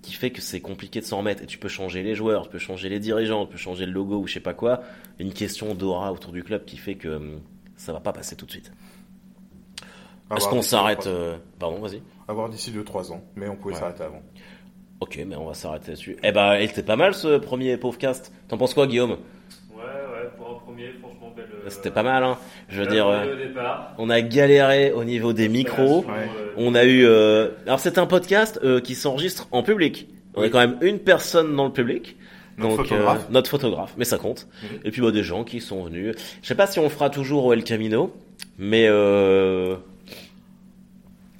[0.00, 1.42] qui fait que c'est compliqué de s'en remettre.
[1.42, 3.92] Et tu peux changer les joueurs, tu peux changer les dirigeants, tu peux changer le
[3.92, 4.82] logo ou je sais pas quoi.
[5.18, 7.40] Une question d'aura autour du club qui fait que hum,
[7.82, 8.70] ça va pas passer tout de suite.
[10.34, 12.00] Est-ce qu'on s'arrête euh, Pardon, vas-y.
[12.28, 13.80] À voir d'ici 2-3 ans, mais on pouvait Ouais.
[13.80, 14.22] s'arrêter avant.
[15.00, 16.16] Ok, mais on va s'arrêter là-dessus.
[16.22, 18.32] Eh ben, il était pas mal ce premier pauvre cast.
[18.48, 19.10] T'en penses quoi, Guillaume?
[19.74, 21.48] Ouais, ouais, pour un premier, franchement, belle.
[21.52, 22.38] euh, C'était pas mal, hein.
[22.68, 23.26] Je veux dire, euh,
[23.98, 26.04] on a galéré au niveau des micros.
[26.04, 26.28] Ouais.
[26.56, 27.04] On a eu.
[27.04, 30.08] euh, Alors, c'est un podcast euh, qui s'enregistre en public.
[30.34, 30.50] On a Oui.
[30.50, 32.16] quand même une personne dans le public.
[32.58, 33.26] Notre Donc, photographe.
[33.28, 34.46] euh, notre photographe, mais ça compte.
[34.62, 34.78] Mhm.
[34.84, 36.14] Et puis bah, des gens qui sont venus.
[36.42, 38.12] Je sais pas si on fera toujours au El Camino,
[38.58, 39.76] mais euh...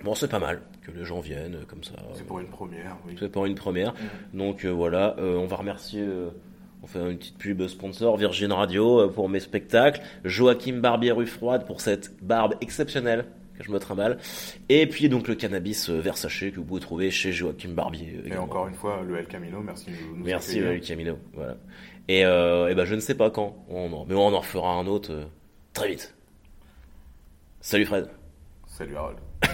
[0.05, 1.93] bon, c'est pas mal que les gens viennent euh, comme ça.
[2.15, 3.15] C'est pour une première, oui.
[3.19, 3.93] C'est pour une première.
[3.93, 4.39] Mhm.
[4.39, 6.01] Donc euh, voilà, euh, on va remercier.
[6.03, 6.31] euh,
[6.85, 11.65] on fait une petite pub sponsor Virgin Radio pour mes spectacles, Joachim Barbier rue froide
[11.65, 13.27] pour cette barbe exceptionnelle
[13.63, 14.19] je me trimballe,
[14.69, 18.15] et puis donc le cannabis euh, Versace que vous pouvez trouver chez Joachim Barbier.
[18.17, 18.45] euh, Et également.
[18.45, 20.83] encore une fois, le El Camino, merci de nous, Merci accueillir.
[20.83, 21.19] euh, Camino.
[21.35, 21.57] Voilà.
[22.09, 24.73] Et, euh, et ben je ne sais pas quand, on en- mais on en refera
[24.75, 25.25] un autre euh,
[25.73, 26.15] très vite.
[27.61, 28.09] Salut Fred.
[28.67, 29.19] Salut Harold.